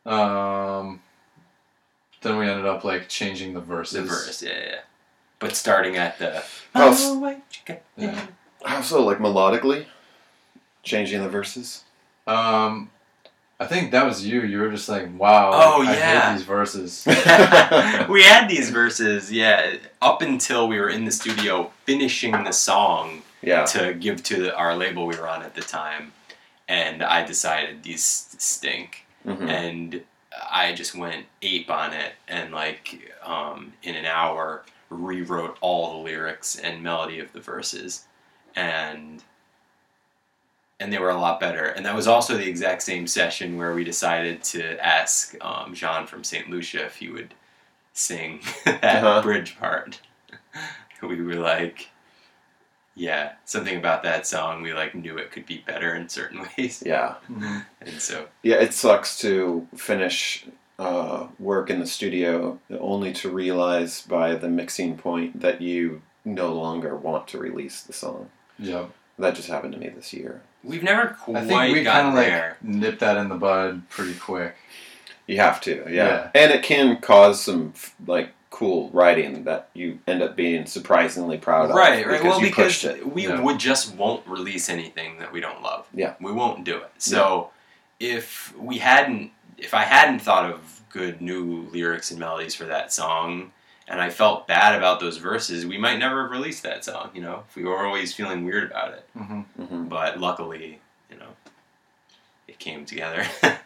[0.07, 1.03] Um,
[2.23, 3.95] then we ended up like changing the verses.
[3.95, 4.79] The verse, yeah, yeah.
[5.41, 6.45] But starting at the
[6.77, 8.27] Oh, s- Oh, wait, you got- Yeah.
[8.65, 9.87] Also, like melodically,
[10.85, 11.83] changing the verses.
[12.29, 12.91] Um,
[13.61, 14.41] I think that was you.
[14.41, 15.51] You were just like, wow.
[15.53, 16.31] Oh, I yeah.
[16.31, 17.05] hate these verses.
[18.09, 23.21] we had these verses, yeah, up until we were in the studio finishing the song
[23.43, 23.65] Yeah.
[23.67, 26.13] to give to our label we were on at the time,
[26.69, 28.03] and I decided these
[28.39, 30.03] stink, hmm and
[30.51, 35.99] I just went ape on it, and like um, in an hour rewrote all the
[36.05, 38.07] lyrics and melody of the verses,
[38.57, 39.23] and
[40.81, 41.67] and they were a lot better.
[41.67, 46.07] And that was also the exact same session where we decided to ask um, Jean
[46.07, 46.49] from St.
[46.51, 47.35] Lucia if he would
[47.93, 49.23] sing that Uh-huh.
[49.23, 50.01] bridge part.
[51.03, 51.91] we were like,
[52.95, 54.63] yeah, something about that song.
[54.63, 57.15] We like knew it could be better in certain ways, Yeah.
[57.81, 58.57] And so Yeah.
[58.57, 60.47] It sucks to finish
[60.79, 66.55] uh, work in the studio only to realize by the mixing point that you no
[66.55, 68.31] longer want to release the song.
[68.59, 68.87] Yeah,
[69.19, 70.41] That just happened to me this year.
[70.65, 72.57] We've never I quite think we kind gotten of like there.
[72.63, 74.55] nipped that in the bud pretty quick.
[75.27, 75.91] You have to, yeah.
[75.91, 76.31] Yeah.
[76.35, 77.73] And it can cause some
[78.07, 81.77] like cool writing that you end up being surprisingly proud of.
[81.77, 82.23] Right, right.
[82.23, 83.13] Well, you because pushed it.
[83.15, 83.41] we Yeah.
[83.41, 85.87] would just won't release anything that we don't love.
[85.95, 86.15] Yeah.
[86.21, 86.91] we won't do it.
[86.99, 87.51] So
[88.01, 92.93] if we hadn't, if I hadn't thought of good new lyrics and melodies for that
[92.93, 93.53] song,
[93.91, 97.11] and I felt bad about those verses, we might never have released that song.
[97.13, 99.07] You know, if we were always feeling weird about it.
[99.15, 100.79] hmm hmm But luckily,
[101.11, 101.31] you know,
[102.49, 103.27] it came together.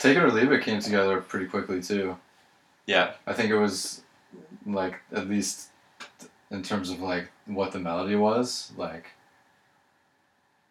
[0.00, 2.16] Take It or Leave It came together pretty quickly too.
[2.86, 4.02] yeah, I think it was
[4.66, 5.68] like at least
[6.50, 9.06] in terms of like what the melody was like.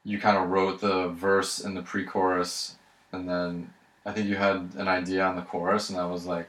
[0.03, 2.77] You kind of wrote the verse and the pre-chorus,
[3.11, 3.73] and then
[4.05, 6.47] I think you had an idea on the chorus, and I was like,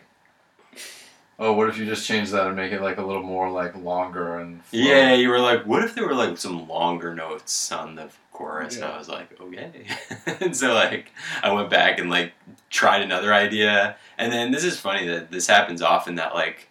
[1.38, 3.76] "Oh, what if you just change that and make it like a little more like
[3.76, 5.14] longer and flow?" yeah.
[5.14, 8.76] You were like, what if there were like some longer notes on the chorus?
[8.76, 9.86] And I was like, okay.
[10.40, 12.32] and so like I went back and like
[12.70, 16.68] tried another idea, and then this is funny that this happens often that like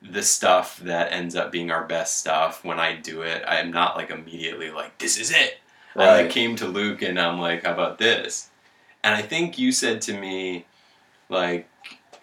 [0.00, 3.96] the stuff that ends up being our best stuff when I do it, I'm not
[3.96, 5.58] like immediately like this is it.
[5.96, 8.50] I like came to Luke and I'm like, how about this?
[9.02, 10.66] And I think you said to me,
[11.28, 11.68] like,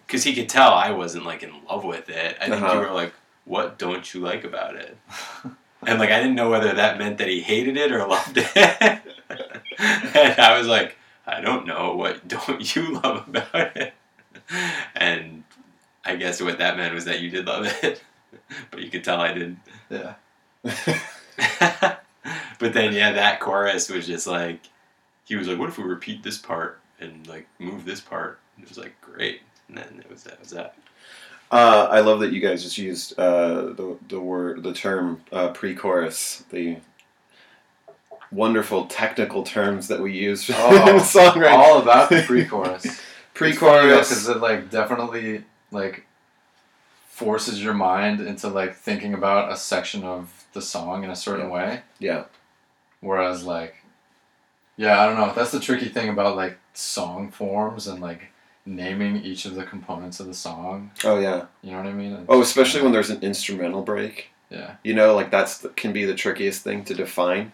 [0.05, 2.37] because he could tell I wasn't like in love with it.
[2.41, 2.73] I think Uh-huh.
[2.73, 3.13] you were like,
[3.45, 4.97] what don't you like about it?
[5.85, 8.55] And like I didn't know whether that meant that he hated it or loved it.
[9.79, 11.95] and I was like, I don't know.
[11.95, 13.93] What don't you love about it?
[14.95, 15.43] And
[16.03, 18.01] I guess what that meant was that you did love it,
[18.71, 19.59] but you could tell I didn't.
[19.89, 20.15] yeah.
[22.59, 24.61] but then yeah, that chorus was just like
[25.25, 28.63] he was like, "What if we repeat this part and like move this part?" And
[28.63, 30.75] it was like great, and then it was that was that.
[31.51, 35.49] Uh, I love that you guys just used uh, the the word the term uh,
[35.49, 36.43] pre-chorus.
[36.49, 36.77] The
[38.31, 41.51] wonderful technical terms that we use Oh, in songwriting.
[41.51, 43.01] All about the pre-chorus.
[43.33, 44.09] Pre-chorus.
[44.09, 46.05] because it like definitely like
[47.09, 51.49] forces your mind into like thinking about a section of the song in a certain
[51.49, 51.81] way.
[51.99, 52.25] Yeah.
[53.01, 53.75] Whereas like,
[54.77, 55.33] yeah, I don't know.
[55.33, 58.31] That's the tricky thing about like song forms and like
[58.65, 60.91] naming each of the components of the song.
[61.03, 61.45] Oh yeah.
[61.61, 62.13] You know what I mean?
[62.13, 64.29] It's Oh, especially when there's an instrumental break.
[64.49, 64.75] yeah.
[64.83, 67.51] You know, like that's the, can be the trickiest thing to define.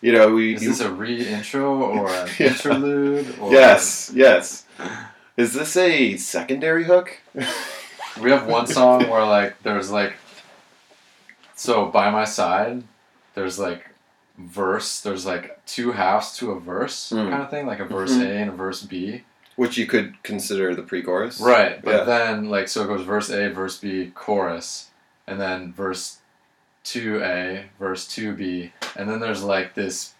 [0.00, 2.48] You know, we Is you- this a re-intro or an Yeah.
[2.48, 3.38] interlude?
[3.40, 4.64] Or yes, yes.
[5.36, 7.18] Is this a secondary hook?
[8.18, 10.14] We have one song where like there's like
[11.54, 12.82] so by my side
[13.34, 13.90] there's like
[14.38, 17.28] verse there's like two halves to a verse Mm.
[17.30, 18.22] kind of thing like a verse Mhm.
[18.26, 19.22] A and a verse B
[19.56, 21.40] Which you could consider the pre-chorus.
[21.40, 22.04] right but Yeah.
[22.04, 24.90] then like so it goes verse A verse B chorus
[25.26, 26.18] and then verse
[26.84, 30.12] 2A verse 2B and then there's like this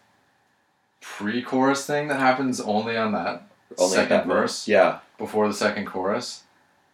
[1.01, 3.43] pre-chorus thing that happens only on that
[3.79, 4.99] Only second that verse Yeah.
[5.19, 6.43] before the second chorus.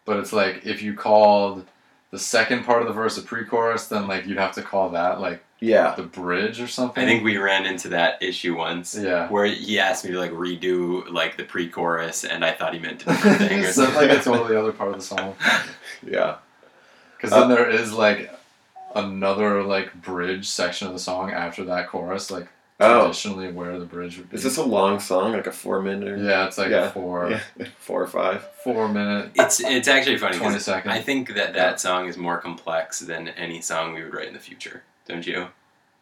[0.04, 1.66] But it's like if you called
[2.10, 5.20] the second part of the verse a pre-chorus, then like you'd have to call that
[5.20, 5.94] like Yeah.
[5.94, 7.02] the bridge or something.
[7.02, 8.94] I think we ran into that issue once.
[8.96, 9.28] Yeah.
[9.28, 13.02] Where he asked me to like redo like the pre-chorus, and I thought he meant
[13.02, 13.60] a different thing.
[13.60, 14.08] Or so something.
[14.08, 15.36] like a totally other part of the song.
[16.06, 16.36] Yeah.
[17.16, 18.30] Because Uh, then there is like
[18.94, 22.48] another like bridge section of the song after that chorus, like
[22.80, 23.02] Oh.
[23.02, 24.34] traditionally where the bridge would be.
[24.36, 26.18] Is this a long song, like a four minute?
[26.18, 26.90] yeah, it's like Yeah.
[26.90, 27.66] four Yeah.
[27.78, 28.44] Four or five.
[28.64, 30.36] four minute It's it's actually funny.
[30.36, 30.92] 20 'cause seconds.
[30.92, 34.34] I think that that song is more complex than any song we would write in
[34.34, 34.82] the future.
[35.06, 35.48] Don't you?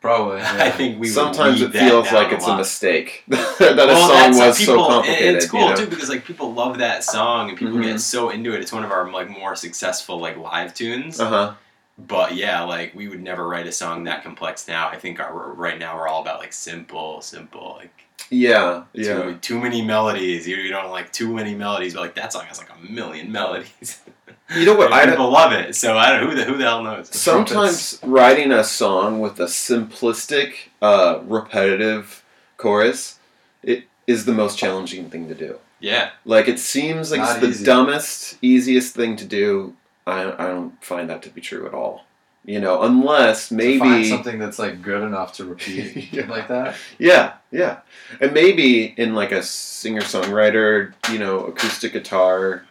[0.01, 0.39] probably.
[0.41, 0.65] Yeah.
[0.65, 2.57] I think we Sometimes it feels like it's a lot.
[2.59, 5.35] mistake that a song was people, so complicated.
[5.37, 5.77] It's cool you know?
[5.77, 7.83] too because like people love that song and people Mhm.
[7.85, 8.61] get so into it.
[8.63, 11.21] It's one of our like more successful like live tunes.
[11.21, 11.55] Uh huh.
[11.99, 14.89] But yeah, like we would never write a song that complex now.
[14.89, 17.93] I think our, right now we're all about like simple, simple, like
[18.31, 18.85] Yeah.
[18.95, 19.23] Yeah.
[19.23, 20.49] too, too many melodies.
[20.49, 23.31] You, you don't like too many melodies, but like that song has like a million
[23.31, 24.01] melodies.
[24.57, 24.93] You know what?
[24.93, 25.77] I people love it.
[25.77, 27.15] So I don't who the who the hell knows.
[27.15, 32.25] sometimes writing a song with a simplistic, uh, repetitive
[32.57, 33.19] chorus,
[33.63, 35.59] it is the most challenging thing to do.
[35.79, 37.65] Yeah, Like it seems like Not it's the easy.
[37.65, 39.77] dumbest, easiest thing to do.
[40.07, 42.05] I, I don't find that to be true at all.
[42.45, 46.29] You know, unless to find maybe something that's like good enough to repeat Yeah.
[46.29, 46.75] like that.
[46.99, 47.79] Yeah, yeah.
[48.21, 52.65] And maybe in like a singer songwriter, you know, acoustic guitar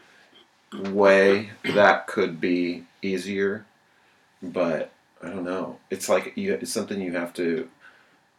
[0.73, 3.65] way, that could be easier.
[4.41, 4.91] But
[5.21, 5.77] I don't know.
[5.89, 7.67] It's like you, it's something you have to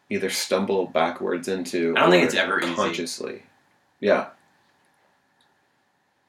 [0.09, 1.95] either stumble backwards into.
[1.97, 2.75] I don't think it's ever easy.
[2.75, 3.43] consciously.
[4.01, 4.29] Yeah.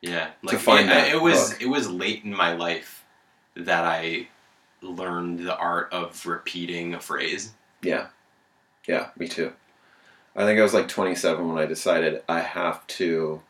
[0.02, 0.32] yeah.
[0.44, 1.62] Like find it, that it was hook.
[1.62, 3.06] it was late in my life
[3.56, 4.28] that I
[4.82, 7.54] learned the art of repeating a phrase.
[7.82, 8.08] Yeah.
[8.88, 9.54] Yeah, me too.
[10.36, 13.42] I think I was like 27 when I decided I have to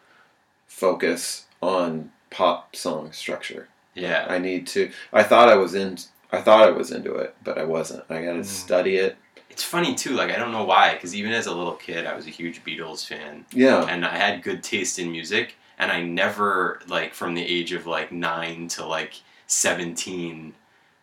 [0.67, 3.67] focus on pop song structure.
[3.93, 4.25] Yeah.
[4.27, 4.89] I need to.
[5.13, 5.97] I thought I was in.
[6.31, 8.03] I thought I was into it, but I wasn't.
[8.09, 8.45] I got to Mm.
[8.45, 9.17] study it.
[9.49, 10.11] It's funny too.
[10.11, 12.63] Like I don't know why, because even as a little kid, I was a huge
[12.63, 13.83] Beatles fan, Yeah.
[13.85, 15.55] and I had good taste in music.
[15.77, 19.15] And I never like from the age of like nine to like
[19.47, 20.53] seventeen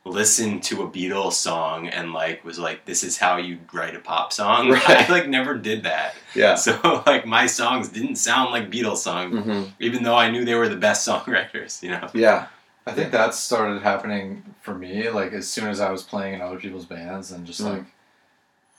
[0.09, 4.01] listened to a Beatles song and like was like, this is how you write a
[4.01, 4.71] pop song.
[4.73, 4.89] Right.
[5.09, 6.15] I like never did that.
[6.35, 6.55] Yeah.
[6.57, 10.55] So like my songs didn't sound like Beatles songs, hmm even though I knew they
[10.55, 11.83] were the best songwriters.
[11.83, 12.09] You know.
[12.15, 12.47] Yeah.
[12.87, 16.41] I think that started happening for me, like as soon as I was playing in
[16.41, 17.71] other people's bands and just Mm.
[17.71, 17.85] like,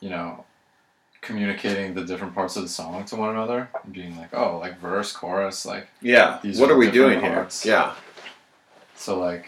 [0.01, 0.45] you know,
[1.21, 4.79] communicating the different parts of the song to one another, and being like, oh, like
[4.79, 6.39] verse, chorus, like Yeah.
[6.55, 7.47] What are are we doing here?
[7.63, 7.93] Yeah.
[8.95, 9.45] so like,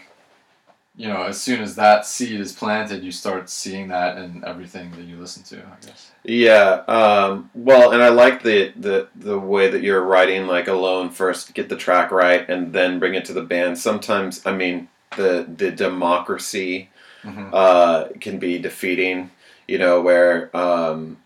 [0.96, 4.90] you know, as soon as that seed is planted, you start seeing that in everything
[4.92, 5.58] that you listen to.
[5.66, 6.12] I guess.
[6.24, 6.82] Yeah.
[6.86, 11.54] Um, well, and I like the, the the way that you're writing like alone first,
[11.54, 13.78] get the track right, and then bring it to the band.
[13.78, 16.90] Sometimes, I mean, the the democracy
[17.24, 17.50] Mm-hmm.
[17.52, 19.30] uh, can be defeating.
[19.68, 21.18] You know, where um,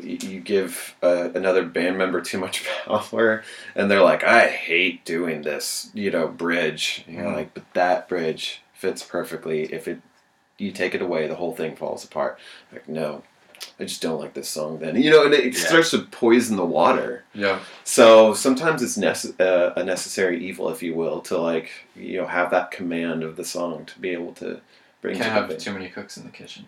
[0.00, 3.42] you give uh, another band member too much power,
[3.74, 7.04] and they're like, "I hate doing this," you know, bridge.
[7.08, 7.34] You're Mhm.
[7.34, 9.64] like, but that bridge fits perfectly.
[9.72, 10.00] If it
[10.58, 12.38] you take it away, the whole thing falls apart.
[12.72, 13.22] Like, no,
[13.78, 14.78] I just don't like this song.
[14.78, 15.66] Then you know, and it Yeah.
[15.68, 17.24] starts to poison the water.
[17.34, 17.60] Yeah.
[17.84, 22.26] So sometimes it's nece- uh, a necessary evil, if you will, to like you know
[22.26, 24.60] have that command of the song to be able to
[25.02, 25.16] bring.
[25.18, 26.66] Can't have too many cooks in the kitchen.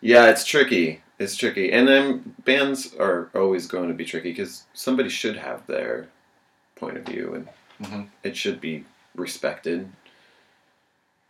[0.00, 1.02] Yeah, it's tricky.
[1.18, 5.64] It's tricky, and then bands are always going to be tricky because somebody should have
[5.68, 6.08] their
[6.74, 7.48] point of view, and
[7.88, 8.08] Mhm.
[8.24, 9.88] it should be respected.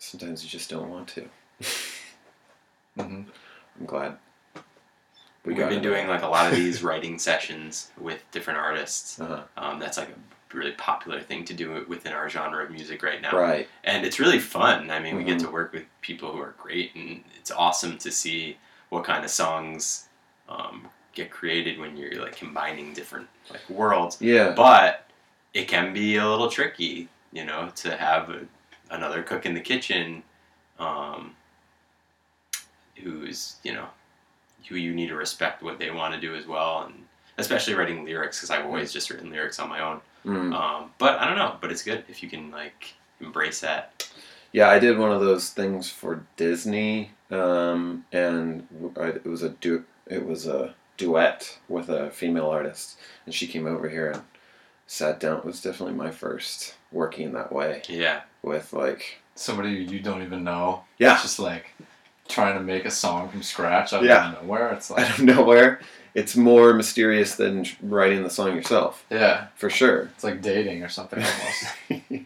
[0.02, 1.28] Sometimes you just don't want to.
[2.98, 3.22] hmm
[3.78, 4.16] I'm glad.
[5.44, 9.20] We have been doing like a lot of these writing sessions with different artists.
[9.20, 9.42] Uh-huh.
[9.56, 13.22] Um, that's like a really popular thing to do within our genre of music right
[13.22, 13.30] now.
[13.30, 13.68] Right.
[13.84, 14.90] And it's really fun.
[14.90, 18.10] I mean, we get to work with people who are great, and it's awesome to
[18.10, 18.56] see
[18.88, 20.08] what kind of songs
[20.48, 24.20] um, get created when you're like combining different like worlds.
[24.20, 24.50] Yeah.
[24.50, 25.06] But
[25.54, 28.40] it can be a little tricky, you know, to have a,
[28.92, 30.22] another cook in the kitchen
[30.78, 31.34] um,
[33.02, 33.86] who's, you know,
[34.68, 36.84] who you need to respect what they want to do as well.
[36.86, 36.94] And
[37.38, 40.00] especially writing lyrics, because I've always just written lyrics on my own.
[40.24, 40.54] Mm.
[40.54, 44.08] Um, but I don't know, but it's good if you can, like, embrace that.
[44.52, 48.68] Yeah, I did one of those things for Disney, um, and
[49.00, 53.46] I- it was a du- it was a duet with a female artist, and she
[53.46, 54.22] came over here and
[54.92, 55.38] sat down.
[55.38, 58.20] It was definitely my first working that way Yeah.
[58.42, 60.84] with like Somebody you don't even know.
[60.98, 61.70] yeah Just like
[62.28, 64.32] trying to make a song from scratch out Yeah.
[64.32, 64.72] of nowhere.
[64.74, 65.80] It's like out of nowhere.
[66.14, 70.10] It's more mysterious than writing the song yourself, yeah, for sure.
[70.14, 71.24] it's like dating or something
[71.90, 72.24] almost.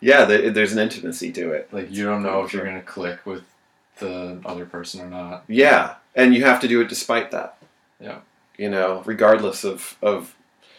[0.00, 1.68] yeah, there's an intimacy to it.
[1.72, 3.42] like you don't know if you're gonna click with
[3.98, 5.44] the other person or not.
[5.48, 7.56] Yeah, and you have to do it despite that.
[7.98, 8.18] Yeah.
[8.58, 10.34] You know, regardless of of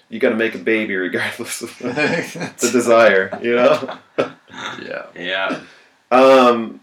[0.09, 3.37] you got to make a baby regardless of the desire.
[3.41, 3.97] You know.
[4.81, 5.05] yeah.
[5.15, 5.59] Yeah.
[6.11, 6.79] Um,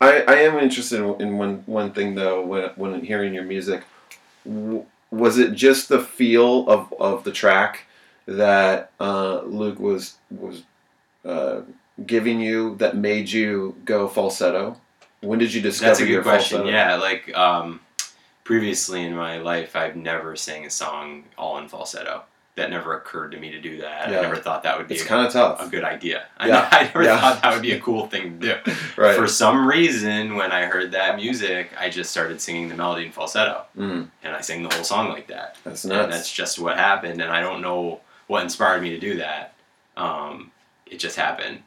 [0.00, 3.82] I I am interested in, in one one thing though when when hearing your music.
[4.44, 7.86] W- was it just the feel of, of the track
[8.26, 10.62] that uh, Luke was was
[11.24, 11.60] uh,
[12.04, 14.78] giving you that made you go falsetto?
[15.20, 16.58] When did you discover That's a your good question.
[16.58, 16.76] falsetto?
[16.76, 17.80] Yeah, like um,
[18.46, 22.22] previously in my life, I've never sang a song all in falsetto.
[22.54, 24.08] That never occurred to me to do that.
[24.08, 24.20] Yeah.
[24.20, 25.60] I never thought that would be It's a, kind of tough.
[25.60, 26.26] a good idea.
[26.38, 26.68] I, Yeah.
[26.70, 27.20] I never Yeah.
[27.20, 28.72] thought that would be a cool thing to do.
[28.96, 29.16] right?
[29.16, 33.12] For some reason, when I heard that music, I just started singing the melody in
[33.12, 35.58] falsetto, Mm, and I sang the whole song like that.
[35.64, 36.04] that's nuts.
[36.04, 39.52] And that's just what happened, and I don't know what inspired me to do that.
[39.98, 40.50] Um,
[40.86, 41.62] it just happened.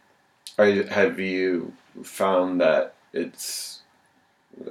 [0.58, 1.74] Are you, have you
[2.04, 3.82] found that it's,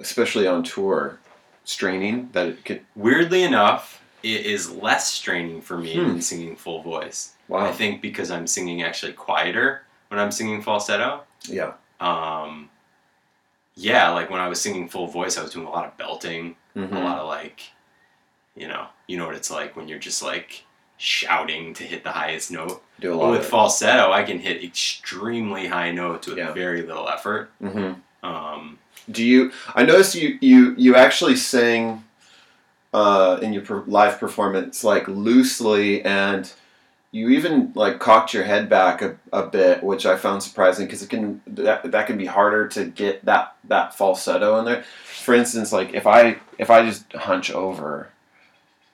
[0.01, 1.21] especially on tour,
[1.69, 2.81] straining that it could?
[2.97, 6.09] Weirdly enough, it is less straining for me Hmm.
[6.09, 7.35] than singing full voice.
[7.47, 7.67] Wow.
[7.67, 11.23] I think because I'm singing actually quieter when I'm singing falsetto.
[11.45, 11.73] Yeah.
[12.01, 12.71] Um,
[13.77, 16.57] yeah, like when I was singing full voice, I was doing a lot of belting,
[16.75, 17.61] hmm a lot of like,
[18.57, 20.65] you know, you know what it's like when you're just like
[20.97, 22.83] shouting to hit the highest note.
[22.99, 26.53] Do a But lot with falsetto, I can hit extremely high notes with Yeah.
[26.53, 27.51] very little effort.
[27.61, 27.93] hmm
[28.25, 28.79] Um,
[29.11, 29.53] Do you?
[29.75, 32.05] I noticed you you you actually sing
[32.93, 36.51] uh, in your per- live performance like loosely, and
[37.11, 41.03] you even like cocked your head back a, a bit, which I found surprising because
[41.03, 44.85] it can that, that can be harder to get that that falsetto in there.
[45.05, 48.09] For instance, like if I if I just hunch over,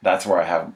[0.02, 0.72] that's where I have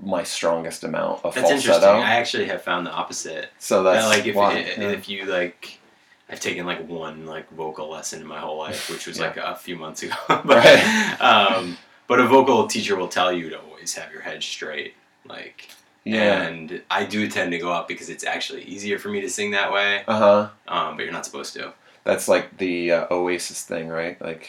[0.00, 1.48] my strongest amount of falsetto.
[1.48, 1.88] That's interesting.
[1.88, 3.50] I actually have found the opposite.
[3.58, 4.58] so that's That, like if why.
[4.58, 4.90] if, yeah.
[4.90, 5.80] if you like,
[6.28, 9.26] I've taken like one like vocal lesson in my whole life, which was Yeah.
[9.26, 10.14] like a few months ago.
[10.28, 11.16] but Right.
[11.20, 11.76] um,
[12.08, 14.94] but a vocal teacher will tell you to always have your head straight,
[15.28, 15.68] like.
[16.04, 16.42] yeah.
[16.42, 19.50] And I do tend to go up because it's actually easier for me to sing
[19.52, 20.02] that way.
[20.06, 20.48] Uh huh.
[20.68, 21.72] Um, but you're not supposed to.
[22.04, 24.20] That's like the uh, Oasis thing, right?
[24.20, 24.48] Like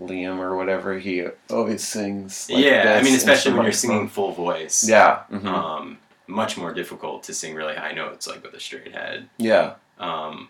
[0.00, 0.98] Liam or whatever.
[0.98, 2.48] He always sings.
[2.50, 4.86] Like yeah, I mean, especially when you're singing full voice.
[4.88, 5.22] Yeah.
[5.32, 5.46] mhm.
[5.46, 9.28] Um, much more difficult to sing really high notes like with a straight head.
[9.38, 9.74] yeah.
[9.98, 10.48] Um,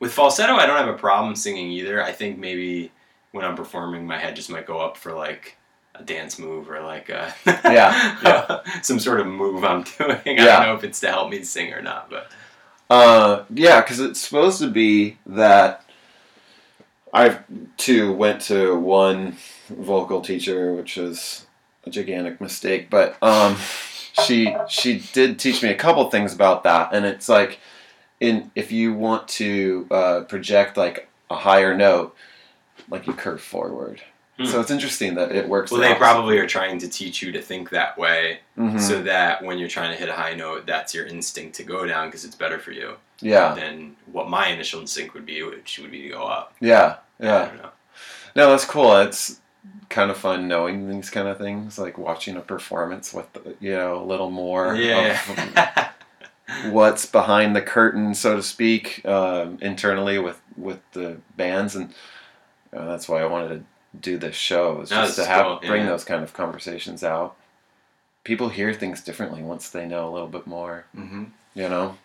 [0.00, 2.02] with falsetto, I don't have a problem singing either.
[2.02, 2.90] I think maybe
[3.32, 5.56] when I'm performing, my head just might go up for like
[5.94, 8.60] a dance move or like a Yeah, yeah.
[8.82, 10.18] some sort of move I'm doing.
[10.26, 10.44] I Yeah.
[10.56, 12.30] don't know if it's to help me sing or not, but
[12.88, 15.84] Uh, yeah, because it's supposed to be that
[17.12, 17.38] I
[17.76, 19.36] too went to one
[19.68, 21.46] vocal teacher, which was
[21.84, 23.56] a gigantic mistake, but um,
[24.24, 27.58] she she did teach me a couple things about that, and it's like
[28.20, 32.14] in if you want to uh, project like a higher note,
[32.88, 34.00] like you curve forward.
[34.38, 34.46] Hmm.
[34.46, 35.70] So it's interesting that it works.
[35.70, 36.00] well, the they opposite.
[36.04, 38.80] probably are trying to teach you to think that way, Mhm.
[38.80, 41.84] so that when you're trying to hit a high note, that's your instinct to go
[41.86, 45.78] down because it's better for you yeah, than what my initial instinct would be, which
[45.78, 46.54] would be to go up.
[46.60, 47.50] yeah, yeah.
[48.36, 48.96] No, that's cool.
[48.98, 49.40] It's
[49.90, 53.26] kind of fun knowing these kind of things, like watching a performance with
[53.60, 55.18] you know a little more Yeah.
[55.20, 55.88] of
[56.70, 61.92] what's behind the curtain, so to speak, um, internally with with the bands, and
[62.72, 63.64] uh, that's why I wanted to
[63.98, 65.88] do this show, is No, just to have cool, bring yeah.
[65.90, 67.36] those kind of conversations out.
[68.22, 71.24] People hear things differently once they know a little bit more mm-hmm.
[71.54, 71.96] you know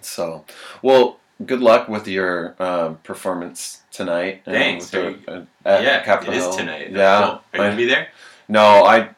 [0.00, 0.44] so
[0.80, 4.90] well good luck with your um, performance tonight Thanks.
[4.90, 6.52] the- uh, at yeah, Capitol it is Hill.
[6.56, 6.90] tonight.
[6.92, 7.60] Yeah cool.
[7.60, 8.08] Are you gonna be there?
[8.48, 9.08] no i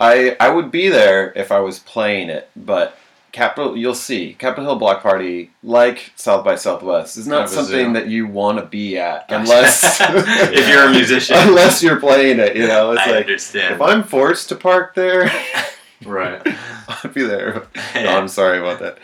[0.00, 2.96] i i would be there if i was playing it but
[3.34, 4.34] Capitol, you'll see.
[4.38, 8.64] Capitol Hill Block Party, like South by Southwest, is not something that you want to
[8.64, 11.36] be at unless If you're a musician.
[11.40, 12.56] unless you're playing it.
[12.56, 13.74] You know, it's I like understand.
[13.74, 15.28] if I'm forced to park there,
[16.06, 16.40] Right.
[16.88, 17.66] I'll be there.
[17.94, 18.04] Yeah.
[18.04, 18.98] No, I'm sorry about that.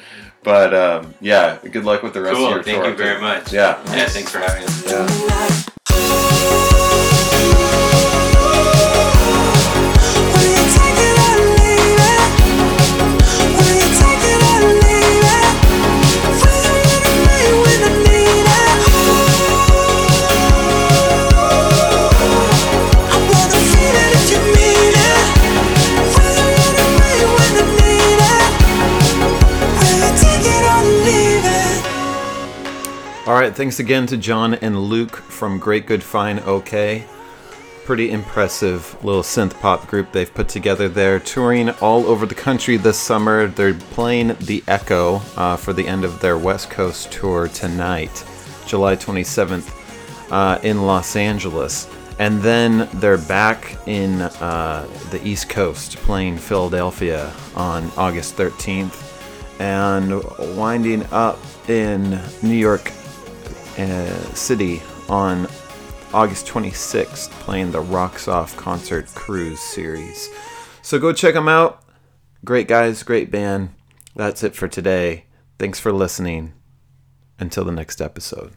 [0.45, 2.47] But um, yeah, good luck with the rest cool.
[2.47, 2.91] of your Thank tour.
[2.93, 3.53] you very much.
[3.53, 3.83] Yeah.
[3.87, 4.07] Yeah.
[4.07, 4.91] Thanks for having us.
[4.91, 5.63] Yeah.
[33.51, 33.57] Right.
[33.57, 37.05] Thanks again to John and Luke from Great Good Fine OK.
[37.85, 42.77] Pretty impressive little synth pop group they've put together there, touring all over the country
[42.77, 43.49] this summer.
[43.49, 48.25] They're playing the Echo uh, for the end of their West Coast tour tonight,
[48.67, 49.69] July 27th,
[50.31, 51.89] uh, in Los Angeles.
[52.21, 59.09] And then they're back in uh, the East Coast playing Philadelphia on August 13th
[59.59, 60.23] and
[60.57, 61.39] winding up
[61.69, 62.93] in New York
[63.81, 65.47] uh, City on
[66.13, 70.29] August 26th, playing the Rocks Off Concert Cruise series.
[70.83, 71.83] So go check them out.
[72.45, 73.71] Great guys, great band.
[74.17, 75.27] That's it for today.
[75.59, 76.55] Thanks for listening.
[77.39, 78.53] Until the next episode.